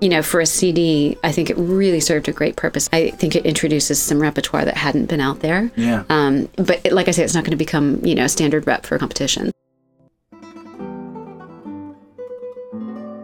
You 0.00 0.08
know, 0.10 0.22
for 0.22 0.40
a 0.40 0.46
CD, 0.46 1.16
I 1.24 1.32
think 1.32 1.48
it 1.48 1.56
really 1.56 2.00
served 2.00 2.28
a 2.28 2.32
great 2.32 2.56
purpose. 2.56 2.88
I 2.92 3.10
think 3.10 3.34
it 3.34 3.46
introduces 3.46 4.00
some 4.00 4.20
repertoire 4.20 4.64
that 4.64 4.76
hadn't 4.76 5.06
been 5.06 5.20
out 5.20 5.40
there. 5.40 5.70
Yeah. 5.76 6.04
Um, 6.08 6.48
but 6.56 6.80
it, 6.84 6.92
like 6.92 7.08
I 7.08 7.12
say, 7.12 7.24
it's 7.24 7.34
not 7.34 7.44
going 7.44 7.52
to 7.52 7.56
become, 7.56 8.04
you 8.04 8.14
know, 8.14 8.26
standard 8.26 8.66
rep 8.66 8.84
for 8.84 8.98
competition. 8.98 9.50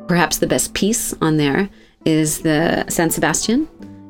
Perhaps 0.09 0.39
the 0.39 0.47
best 0.47 0.75
piece 0.75 1.15
on 1.21 1.37
there 1.37 1.69
is 2.05 2.41
the 2.41 2.85
San 2.89 3.11
Sebastian, 3.11 3.67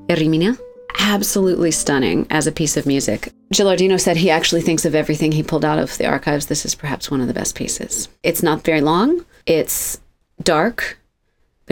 Errimina. 0.09 0.59
Absolutely 0.99 1.71
stunning 1.71 2.27
as 2.31 2.47
a 2.47 2.53
piece 2.53 2.77
of 2.77 2.87
music. 2.87 3.33
Gilardino 3.53 4.01
said 4.01 4.17
he 4.17 4.31
actually 4.31 4.63
thinks 4.63 4.85
of 4.85 4.95
everything 4.95 5.33
he 5.33 5.43
pulled 5.43 5.65
out 5.65 5.79
of 5.79 5.97
the 5.99 6.07
archives. 6.07 6.47
This 6.47 6.65
is 6.65 6.75
perhaps 6.75 7.11
one 7.11 7.21
of 7.21 7.27
the 7.27 7.35
best 7.35 7.55
pieces. 7.55 8.09
It's 8.23 8.43
not 8.43 8.65
very 8.65 8.81
long. 8.81 9.25
It's 9.47 10.01
dark, 10.43 10.99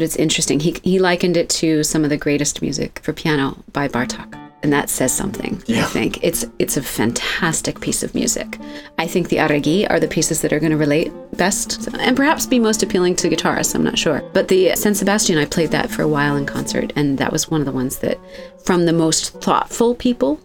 but 0.00 0.06
it's 0.06 0.16
interesting. 0.16 0.60
He, 0.60 0.74
he 0.82 0.98
likened 0.98 1.36
it 1.36 1.50
to 1.50 1.84
some 1.84 2.04
of 2.04 2.08
the 2.10 2.16
greatest 2.16 2.62
music 2.62 3.00
for 3.02 3.12
piano 3.12 3.62
by 3.74 3.86
Bartok. 3.86 4.34
And 4.62 4.72
that 4.72 4.88
says 4.88 5.12
something, 5.14 5.62
Yeah. 5.66 5.82
I 5.82 5.84
think. 5.88 6.24
It's 6.24 6.46
it's 6.58 6.78
a 6.78 6.82
fantastic 6.82 7.80
piece 7.80 8.02
of 8.02 8.14
music. 8.14 8.56
I 8.96 9.06
think 9.06 9.28
the 9.28 9.36
arregui 9.36 9.86
are 9.90 10.00
the 10.00 10.08
pieces 10.08 10.40
that 10.40 10.54
are 10.54 10.58
going 10.58 10.70
to 10.72 10.78
relate 10.78 11.12
best 11.36 11.86
and 11.98 12.16
perhaps 12.16 12.46
be 12.46 12.58
most 12.58 12.82
appealing 12.82 13.14
to 13.16 13.28
guitarists, 13.28 13.74
I'm 13.74 13.84
not 13.84 13.98
sure. 13.98 14.22
But 14.32 14.48
the 14.48 14.74
San 14.74 14.94
Sebastian, 14.94 15.36
I 15.36 15.44
played 15.44 15.70
that 15.72 15.90
for 15.90 16.00
a 16.00 16.08
while 16.08 16.36
in 16.36 16.46
concert, 16.46 16.94
and 16.96 17.18
that 17.18 17.30
was 17.30 17.50
one 17.50 17.60
of 17.60 17.66
the 17.66 17.72
ones 17.72 17.98
that, 17.98 18.18
from 18.64 18.86
the 18.86 18.94
most 18.94 19.34
thoughtful 19.42 19.94
people, 19.94 20.40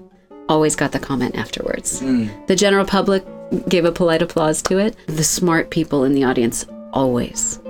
always 0.50 0.76
got 0.76 0.92
the 0.92 1.00
comment 1.00 1.38
afterwards. 1.38 2.02
Hmm. 2.02 2.28
The 2.48 2.58
general 2.58 2.86
public 2.86 3.24
gave 3.70 3.86
a 3.86 3.92
polite 3.94 4.22
applause 4.22 4.62
to 4.64 4.80
it. 4.80 4.98
The 5.08 5.24
smart 5.24 5.70
people 5.70 6.04
in 6.04 6.12
the 6.12 6.26
audience 6.26 6.66
always 6.92 7.62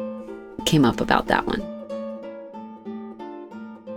came 0.65 0.84
up 0.84 1.00
about 1.00 1.28
that 1.28 1.45
one. 1.45 1.74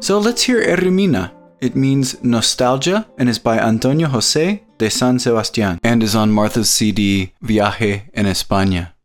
So 0.01 0.19
let's 0.19 0.43
hear 0.43 0.63
Errimina. 0.63 1.33
It 1.61 1.75
means 1.75 2.23
nostalgia 2.23 3.07
and 3.19 3.29
is 3.29 3.39
by 3.39 3.59
Antonio 3.59 4.09
José 4.09 4.61
de 4.79 4.91
San 4.91 5.19
Sebastián 5.19 5.79
and 5.83 6.03
is 6.03 6.15
on 6.15 6.31
Martha's 6.31 6.71
CD 6.71 7.33
Viaje 7.43 8.09
en 8.15 8.27
España. 8.27 8.98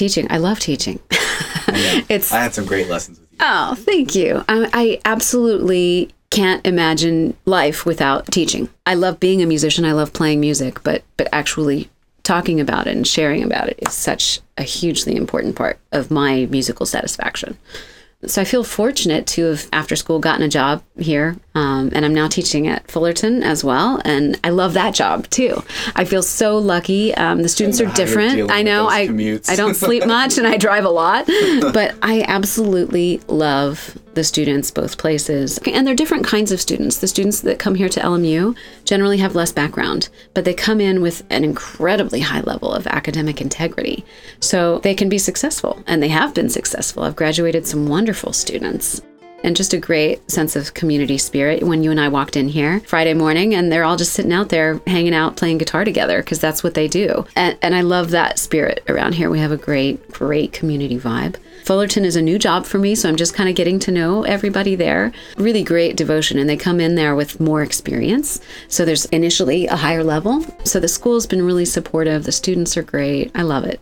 Teaching. 0.00 0.26
I 0.30 0.38
love 0.38 0.58
teaching. 0.58 0.98
it's 2.08 2.32
I 2.32 2.40
had 2.40 2.54
some 2.54 2.64
great 2.64 2.88
lessons 2.88 3.20
with 3.20 3.30
you. 3.30 3.38
Oh, 3.40 3.74
thank 3.76 4.14
you. 4.14 4.42
I, 4.48 4.68
I 4.72 5.00
absolutely 5.04 6.10
can't 6.30 6.66
imagine 6.66 7.36
life 7.44 7.84
without 7.84 8.26
teaching. 8.26 8.70
I 8.86 8.94
love 8.94 9.20
being 9.20 9.42
a 9.42 9.46
musician. 9.46 9.84
I 9.84 9.92
love 9.92 10.12
playing 10.12 10.40
music, 10.40 10.82
but 10.82 11.04
but 11.16 11.28
actually 11.32 11.90
talking 12.22 12.60
about 12.60 12.86
it 12.86 12.96
and 12.96 13.06
sharing 13.06 13.42
about 13.42 13.68
it 13.68 13.78
is 13.82 13.92
such 13.92 14.40
a 14.56 14.62
hugely 14.62 15.16
important 15.16 15.54
part 15.54 15.78
of 15.92 16.10
my 16.10 16.46
musical 16.46 16.86
satisfaction. 16.86 17.58
So 18.26 18.42
I 18.42 18.44
feel 18.44 18.64
fortunate 18.64 19.26
to 19.28 19.46
have, 19.46 19.66
after 19.72 19.96
school, 19.96 20.18
gotten 20.18 20.42
a 20.42 20.48
job 20.48 20.82
here, 20.98 21.36
um, 21.54 21.90
and 21.94 22.04
I'm 22.04 22.12
now 22.12 22.28
teaching 22.28 22.68
at 22.68 22.90
Fullerton 22.90 23.42
as 23.42 23.64
well, 23.64 24.02
and 24.04 24.38
I 24.44 24.50
love 24.50 24.74
that 24.74 24.94
job 24.94 25.28
too. 25.30 25.62
I 25.94 26.04
feel 26.04 26.22
so 26.22 26.58
lucky. 26.58 27.14
Um, 27.14 27.42
the 27.42 27.48
students 27.48 27.80
are 27.80 27.86
different. 27.86 28.50
I 28.50 28.60
know 28.60 28.88
I 28.88 29.08
commutes. 29.08 29.48
I 29.48 29.56
don't 29.56 29.74
sleep 29.74 30.06
much 30.06 30.36
and 30.36 30.46
I 30.46 30.58
drive 30.58 30.84
a 30.84 30.90
lot, 30.90 31.26
but 31.72 31.94
I 32.02 32.22
absolutely 32.28 33.22
love 33.26 33.98
the 34.14 34.24
students 34.24 34.70
both 34.70 34.98
places. 34.98 35.58
And 35.66 35.86
they're 35.86 35.94
different 35.94 36.26
kinds 36.26 36.52
of 36.52 36.60
students. 36.60 36.98
The 36.98 37.08
students 37.08 37.40
that 37.40 37.58
come 37.58 37.74
here 37.74 37.88
to 37.88 38.00
LMU 38.00 38.56
generally 38.84 39.18
have 39.18 39.34
less 39.34 39.52
background, 39.52 40.08
but 40.34 40.44
they 40.44 40.54
come 40.54 40.80
in 40.80 41.00
with 41.00 41.22
an 41.30 41.44
incredibly 41.44 42.20
high 42.20 42.40
level 42.40 42.72
of 42.72 42.86
academic 42.86 43.40
integrity. 43.40 44.04
So 44.40 44.78
they 44.80 44.94
can 44.94 45.08
be 45.08 45.18
successful, 45.18 45.82
and 45.86 46.02
they 46.02 46.08
have 46.08 46.34
been 46.34 46.50
successful. 46.50 47.04
I've 47.04 47.16
graduated 47.16 47.66
some 47.66 47.86
wonderful 47.86 48.32
students. 48.32 49.02
And 49.42 49.56
just 49.56 49.72
a 49.72 49.78
great 49.78 50.30
sense 50.30 50.54
of 50.54 50.74
community 50.74 51.16
spirit 51.16 51.62
when 51.62 51.82
you 51.82 51.90
and 51.90 51.98
I 51.98 52.08
walked 52.08 52.36
in 52.36 52.48
here 52.48 52.80
Friday 52.80 53.14
morning 53.14 53.54
and 53.54 53.72
they're 53.72 53.84
all 53.84 53.96
just 53.96 54.12
sitting 54.12 54.34
out 54.34 54.50
there 54.50 54.80
hanging 54.86 55.14
out 55.14 55.36
playing 55.36 55.56
guitar 55.56 55.82
together 55.82 56.20
because 56.20 56.38
that's 56.38 56.62
what 56.62 56.74
they 56.74 56.88
do. 56.88 57.24
And, 57.36 57.56
and 57.62 57.74
I 57.74 57.80
love 57.80 58.10
that 58.10 58.38
spirit 58.38 58.84
around 58.86 59.14
here. 59.14 59.30
We 59.30 59.38
have 59.38 59.50
a 59.50 59.56
great, 59.56 60.10
great 60.10 60.52
community 60.52 60.98
vibe. 60.98 61.36
Fullerton 61.64 62.04
is 62.04 62.16
a 62.16 62.22
new 62.22 62.38
job 62.38 62.66
for 62.66 62.78
me, 62.78 62.94
so 62.94 63.08
I'm 63.08 63.16
just 63.16 63.34
kind 63.34 63.48
of 63.48 63.54
getting 63.54 63.78
to 63.80 63.90
know 63.90 64.22
everybody 64.24 64.74
there. 64.74 65.12
Really 65.36 65.62
great 65.62 65.96
devotion, 65.96 66.38
and 66.38 66.48
they 66.48 66.56
come 66.56 66.80
in 66.80 66.94
there 66.94 67.14
with 67.14 67.40
more 67.40 67.62
experience. 67.62 68.40
So 68.68 68.84
there's 68.84 69.04
initially 69.06 69.66
a 69.66 69.76
higher 69.76 70.04
level. 70.04 70.44
So 70.64 70.80
the 70.80 70.88
school's 70.88 71.26
been 71.26 71.42
really 71.42 71.64
supportive. 71.64 72.24
The 72.24 72.32
students 72.32 72.76
are 72.76 72.82
great. 72.82 73.30
I 73.34 73.42
love 73.42 73.64
it. 73.64 73.80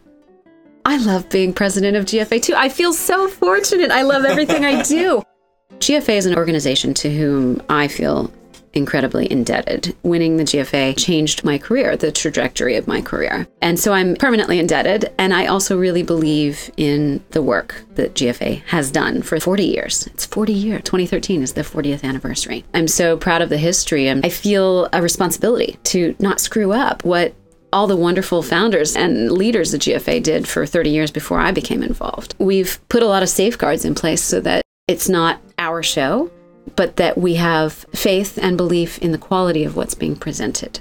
I 0.85 0.97
love 0.97 1.29
being 1.29 1.53
president 1.53 1.97
of 1.97 2.07
GFA 2.07 2.43
too. 2.43 2.55
I 2.55 2.69
feel 2.69 2.93
so 2.93 3.29
fortunate. 3.29 3.91
I 3.91 4.03
love 4.03 4.25
everything 4.25 4.65
I 4.65 4.83
do. 4.83 5.23
GFA 5.79 6.17
is 6.17 6.27
an 6.27 6.35
organization 6.35 6.95
to 6.95 7.11
whom 7.11 7.63
I 7.69 7.89
feel 7.89 8.33
incredibly 8.73 9.31
indebted. 9.31 9.97
Winning 10.03 10.37
the 10.37 10.45
GFA 10.45 10.97
changed 10.97 11.45
my 11.45 11.59
career, 11.59 11.97
the 11.97 12.13
trajectory 12.13 12.77
of 12.77 12.87
my 12.87 13.01
career. 13.01 13.47
And 13.61 13.79
so 13.79 13.93
I'm 13.93 14.17
permanently 14.17 14.59
indebted. 14.59 15.13
And 15.19 15.35
I 15.35 15.47
also 15.47 15.79
really 15.79 16.03
believe 16.03 16.71
in 16.77 17.23
the 17.31 17.43
work 17.43 17.83
that 17.95 18.15
GFA 18.15 18.63
has 18.67 18.91
done 18.91 19.23
for 19.23 19.39
40 19.41 19.65
years. 19.65 20.07
It's 20.09 20.27
40 20.27 20.53
years. 20.53 20.83
2013 20.83 21.43
is 21.43 21.55
the 21.55 21.63
40th 21.63 22.05
anniversary. 22.05 22.65
I'm 22.75 22.89
so 22.89 23.17
proud 23.17 23.43
of 23.43 23.49
the 23.49 23.59
history. 23.59 24.09
And 24.09 24.25
I 24.25 24.29
feel 24.29 24.89
a 24.93 25.03
responsibility 25.03 25.79
to 25.85 26.15
not 26.19 26.41
screw 26.41 26.73
up 26.73 27.05
what 27.05 27.35
all 27.73 27.87
the 27.87 27.97
wonderful 27.97 28.43
founders 28.43 28.97
and 28.97 29.31
leaders 29.31 29.73
the 29.73 29.79
GFA 29.79 30.23
did 30.23 30.49
for 30.49 30.65
30 30.65 30.91
years 30.91 31.11
before 31.11 31.39
I 31.39 31.51
became 31.53 31.83
involved. 31.83 32.35
We've 32.39 32.79
put 32.89 33.03
a 33.03 33.07
lot 33.07 33.23
of 33.23 33.29
safeguards 33.29 33.85
in 33.85 33.95
place 33.95 34.23
so 34.23 34.41
that 34.41 34.63
it's 34.87 35.09
not 35.09 35.41
our 35.59 35.83
show, 35.83 36.31
but 36.77 36.97
that 36.97 37.19
we 37.19 37.35
have 37.35 37.87
faith 37.95 38.39
and 38.41 38.57
belief 38.57 38.99
in 38.99 39.13
the 39.13 39.19
quality 39.19 39.65
of 39.65 39.77
what's 39.77 39.95
being 39.95 40.17
presented. 40.17 40.81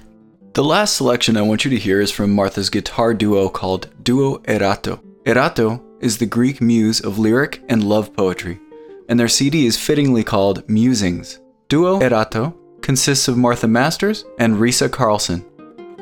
The 0.53 0.63
last 0.63 0.95
selection 0.95 1.37
I 1.37 1.43
want 1.43 1.65
you 1.65 1.71
to 1.71 1.77
hear 1.77 2.01
is 2.01 2.11
from 2.11 2.33
Martha's 2.33 2.69
guitar 2.69 3.13
duo 3.13 3.47
called 3.47 3.89
Duo 4.03 4.39
Erato. 4.39 4.99
Erato 5.23 5.83
is 5.99 6.17
the 6.17 6.25
Greek 6.25 6.61
muse 6.61 6.99
of 6.99 7.19
lyric 7.19 7.61
and 7.69 7.83
love 7.83 8.13
poetry, 8.15 8.59
and 9.07 9.19
their 9.19 9.27
CD 9.27 9.65
is 9.65 9.79
fittingly 9.79 10.23
called 10.23 10.67
Musings. 10.67 11.39
Duo 11.69 11.99
Erato 11.99 12.55
consists 12.81 13.27
of 13.27 13.37
Martha 13.37 13.67
Masters 13.67 14.25
and 14.39 14.55
Risa 14.55 14.91
Carlson. 14.91 15.45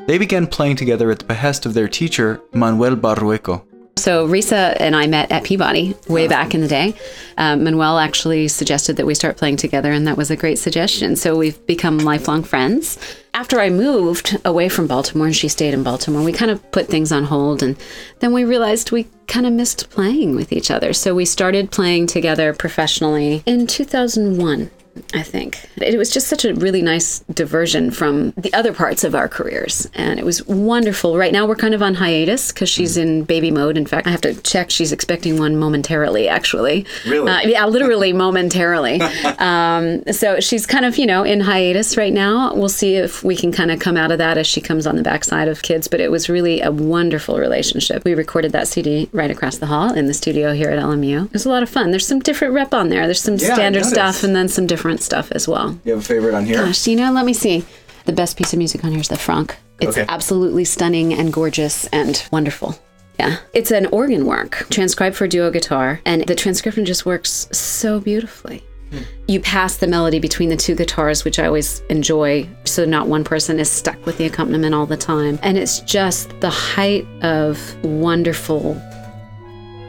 They 0.06 0.18
began 0.18 0.46
playing 0.46 0.76
together 0.76 1.10
at 1.10 1.18
the 1.18 1.24
behest 1.24 1.66
of 1.66 1.74
their 1.74 1.88
teacher, 1.88 2.40
Manuel 2.54 2.96
Barrueco. 2.96 3.64
So 3.98 4.28
Risa 4.28 4.76
and 4.78 4.94
I 4.94 5.06
met 5.06 5.32
at 5.32 5.42
Peabody 5.44 5.96
way 6.06 6.28
back 6.28 6.54
in 6.54 6.60
the 6.60 6.68
day. 6.68 6.94
Um, 7.38 7.64
Manuel 7.64 7.98
actually 7.98 8.46
suggested 8.46 8.96
that 8.96 9.06
we 9.06 9.14
start 9.14 9.38
playing 9.38 9.56
together, 9.56 9.90
and 9.90 10.06
that 10.06 10.18
was 10.18 10.30
a 10.30 10.36
great 10.36 10.58
suggestion. 10.58 11.16
So 11.16 11.34
we've 11.34 11.66
become 11.66 11.98
lifelong 11.98 12.42
friends. 12.42 12.98
After 13.32 13.58
I 13.58 13.70
moved 13.70 14.36
away 14.44 14.68
from 14.68 14.86
Baltimore 14.86 15.26
and 15.26 15.34
she 15.34 15.48
stayed 15.48 15.74
in 15.74 15.82
Baltimore, 15.82 16.22
we 16.22 16.32
kind 16.32 16.50
of 16.50 16.70
put 16.72 16.88
things 16.88 17.10
on 17.10 17.24
hold, 17.24 17.62
and 17.62 17.76
then 18.20 18.32
we 18.32 18.44
realized 18.44 18.92
we 18.92 19.08
kind 19.28 19.46
of 19.46 19.52
missed 19.54 19.88
playing 19.90 20.36
with 20.36 20.52
each 20.52 20.70
other. 20.70 20.92
So 20.92 21.14
we 21.14 21.24
started 21.24 21.70
playing 21.70 22.06
together 22.06 22.52
professionally 22.52 23.42
in 23.46 23.66
2001. 23.66 24.70
I 25.14 25.22
think. 25.22 25.68
It 25.76 25.96
was 25.98 26.10
just 26.10 26.28
such 26.28 26.44
a 26.44 26.54
really 26.54 26.82
nice 26.82 27.20
diversion 27.32 27.90
from 27.90 28.30
the 28.32 28.52
other 28.54 28.72
parts 28.72 29.04
of 29.04 29.14
our 29.14 29.28
careers. 29.28 29.88
And 29.94 30.18
it 30.18 30.24
was 30.24 30.46
wonderful. 30.46 31.16
Right 31.16 31.32
now, 31.32 31.46
we're 31.46 31.56
kind 31.56 31.74
of 31.74 31.82
on 31.82 31.94
hiatus 31.94 32.52
because 32.52 32.68
she's 32.68 32.96
in 32.96 33.24
baby 33.24 33.50
mode. 33.50 33.76
In 33.76 33.86
fact, 33.86 34.06
I 34.06 34.10
have 34.10 34.20
to 34.22 34.34
check. 34.42 34.70
She's 34.70 34.92
expecting 34.92 35.38
one 35.38 35.56
momentarily, 35.56 36.28
actually. 36.28 36.86
Really? 37.06 37.30
Uh, 37.30 37.40
yeah, 37.42 37.66
literally 37.66 38.12
momentarily. 38.24 39.00
um, 39.38 40.02
so 40.12 40.40
she's 40.40 40.66
kind 40.66 40.84
of, 40.84 40.98
you 40.98 41.06
know, 41.06 41.22
in 41.22 41.40
hiatus 41.40 41.96
right 41.96 42.12
now. 42.12 42.54
We'll 42.54 42.68
see 42.68 42.94
if 42.96 43.22
we 43.22 43.36
can 43.36 43.52
kind 43.52 43.70
of 43.70 43.80
come 43.80 43.96
out 43.96 44.10
of 44.10 44.18
that 44.18 44.38
as 44.38 44.46
she 44.46 44.60
comes 44.60 44.86
on 44.86 44.96
the 44.96 45.02
backside 45.02 45.48
of 45.48 45.62
kids. 45.62 45.88
But 45.88 46.00
it 46.00 46.10
was 46.10 46.28
really 46.28 46.60
a 46.60 46.70
wonderful 46.70 47.38
relationship. 47.38 48.04
We 48.04 48.14
recorded 48.14 48.52
that 48.52 48.68
CD 48.68 49.08
right 49.12 49.30
across 49.30 49.58
the 49.58 49.66
hall 49.66 49.92
in 49.92 50.06
the 50.06 50.14
studio 50.14 50.52
here 50.52 50.70
at 50.70 50.82
LMU. 50.82 51.26
It 51.26 51.32
was 51.32 51.46
a 51.46 51.50
lot 51.50 51.62
of 51.62 51.68
fun. 51.70 51.90
There's 51.90 52.06
some 52.06 52.20
different 52.20 52.54
rep 52.54 52.72
on 52.74 52.88
there. 52.88 53.06
There's 53.06 53.20
some 53.20 53.36
Yeah, 53.36 53.54
standard 53.54 53.84
stuff 53.84 54.22
and 54.22 54.34
then 54.34 54.48
some 54.48 54.66
different 54.66 54.85
stuff 55.02 55.30
as 55.32 55.46
well. 55.48 55.78
You 55.84 55.92
have 55.92 56.00
a 56.00 56.04
favorite 56.04 56.34
on 56.34 56.44
here? 56.44 56.56
Gosh, 56.64 56.86
you 56.86 56.96
know, 56.96 57.12
let 57.12 57.24
me 57.26 57.32
see. 57.32 57.64
The 58.04 58.12
best 58.12 58.36
piece 58.36 58.52
of 58.52 58.58
music 58.58 58.84
on 58.84 58.92
here 58.92 59.00
is 59.00 59.08
the 59.08 59.16
Franck. 59.18 59.56
It's 59.80 59.96
Okay. 59.98 60.06
absolutely 60.08 60.64
stunning 60.64 61.12
and 61.12 61.32
gorgeous 61.32 61.86
and 61.88 62.22
wonderful. 62.30 62.78
Yeah. 63.18 63.36
It's 63.54 63.70
an 63.70 63.86
organ 63.86 64.26
work 64.26 64.66
transcribed 64.70 65.16
for 65.16 65.26
duo 65.26 65.50
guitar, 65.50 66.00
and 66.04 66.24
the 66.26 66.34
transcription 66.34 66.84
just 66.84 67.04
works 67.06 67.48
so 67.52 67.98
beautifully. 68.00 68.62
Hmm. 68.90 68.98
You 69.26 69.40
pass 69.40 69.76
the 69.78 69.86
melody 69.88 70.20
between 70.20 70.48
the 70.48 70.56
two 70.56 70.74
guitars, 70.76 71.24
which 71.24 71.38
I 71.40 71.46
always 71.46 71.80
enjoy, 71.90 72.48
so 72.64 72.84
not 72.84 73.08
one 73.08 73.24
person 73.24 73.58
is 73.58 73.68
stuck 73.70 74.04
with 74.06 74.16
the 74.18 74.26
accompaniment 74.26 74.74
all 74.74 74.86
the 74.86 74.96
time. 74.96 75.38
And 75.42 75.58
it's 75.58 75.80
just 75.80 76.28
the 76.40 76.50
height 76.50 77.04
of 77.22 77.58
wonderful 77.84 78.80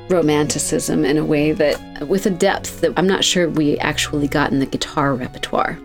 romanticism 0.10 1.06
in 1.06 1.18
a 1.18 1.26
way 1.26 1.52
that, 1.52 2.08
with 2.08 2.26
a 2.26 2.30
depth 2.30 2.82
that 2.82 2.94
I'm 2.98 3.08
not 3.08 3.24
sure 3.24 3.50
we 3.50 3.78
actually 3.80 4.28
got 4.28 4.52
in 4.52 4.60
the 4.60 4.66
guitar 4.66 5.16
repertoire. 5.16 5.80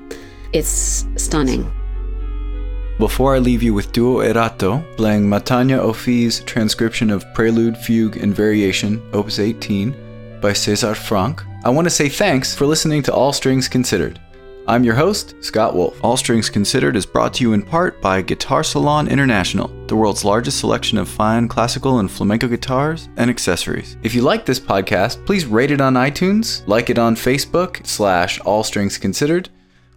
It's 0.52 1.06
stunning. 1.16 1.70
Before 2.98 3.34
I 3.34 3.38
leave 3.38 3.62
you 3.62 3.74
with 3.74 3.92
Duo 3.92 4.22
Erato, 4.22 4.84
playing 4.96 5.24
Matanya 5.24 5.80
Ophee's 5.80 6.40
transcription 6.40 7.10
of 7.10 7.24
Prelude, 7.34 7.76
Fugue, 7.76 8.16
and 8.16 8.34
Variation, 8.34 9.02
Opus 9.12 9.38
18, 9.38 10.40
by 10.40 10.52
Cesar 10.52 10.94
Franck, 10.94 11.42
I 11.64 11.70
want 11.70 11.86
to 11.86 11.90
say 11.90 12.08
thanks 12.08 12.54
for 12.54 12.66
listening 12.66 13.02
to 13.04 13.14
All 13.14 13.32
Strings 13.32 13.68
Considered. 13.68 14.20
I'm 14.68 14.84
your 14.84 14.94
host, 14.94 15.34
Scott 15.40 15.74
Wolf. 15.74 15.98
All 16.04 16.16
Strings 16.16 16.48
Considered 16.48 16.94
is 16.94 17.04
brought 17.04 17.34
to 17.34 17.42
you 17.42 17.52
in 17.52 17.62
part 17.62 18.00
by 18.00 18.22
Guitar 18.22 18.62
Salon 18.62 19.08
International, 19.08 19.66
the 19.88 19.96
world's 19.96 20.24
largest 20.24 20.60
selection 20.60 20.98
of 20.98 21.08
fine 21.08 21.48
classical 21.48 21.98
and 21.98 22.08
flamenco 22.08 22.46
guitars 22.46 23.08
and 23.16 23.28
accessories. 23.28 23.96
If 24.04 24.14
you 24.14 24.22
like 24.22 24.46
this 24.46 24.60
podcast, 24.60 25.26
please 25.26 25.46
rate 25.46 25.72
it 25.72 25.80
on 25.80 25.94
iTunes, 25.94 26.66
like 26.68 26.90
it 26.90 26.98
on 26.98 27.16
Facebook 27.16 27.84
slash 27.84 28.38
All 28.40 28.62
Strings 28.62 28.98
Considered, 28.98 29.48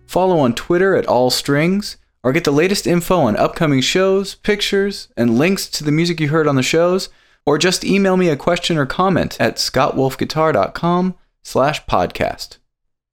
follow 0.08 0.40
on 0.40 0.56
Twitter 0.56 0.96
at 0.96 1.06
All 1.06 1.30
Strings, 1.30 1.98
or 2.24 2.34
get 2.34 2.44
the 2.44 2.52
latest 2.52 2.88
info 2.88 3.20
on 3.20 3.38
upcoming 3.38 3.82
shows, 3.82 4.34
pictures, 4.34 5.10
and 5.16 5.38
links 5.38 5.68
to 5.70 5.84
the 5.84 5.92
music 5.92 6.20
you 6.20 6.30
heard 6.30 6.48
on 6.48 6.56
the 6.56 6.64
shows, 6.64 7.10
or 7.46 7.60
just 7.60 7.86
email 7.86 8.18
me 8.18 8.30
a 8.30 8.36
question 8.36 8.80
or 8.80 8.88
comment 8.88 9.40
at 9.40 9.58
scottwolfguitar.com 9.58 11.14
slash 11.44 11.86
podcast. 11.86 12.58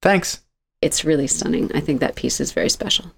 Thanks. 0.01 0.42
It's 0.83 1.05
really 1.05 1.27
stunning. 1.27 1.71
I 1.73 1.79
think 1.79 2.01
that 2.01 2.15
piece 2.15 2.41
is 2.41 2.51
very 2.51 2.69
special. 2.69 3.13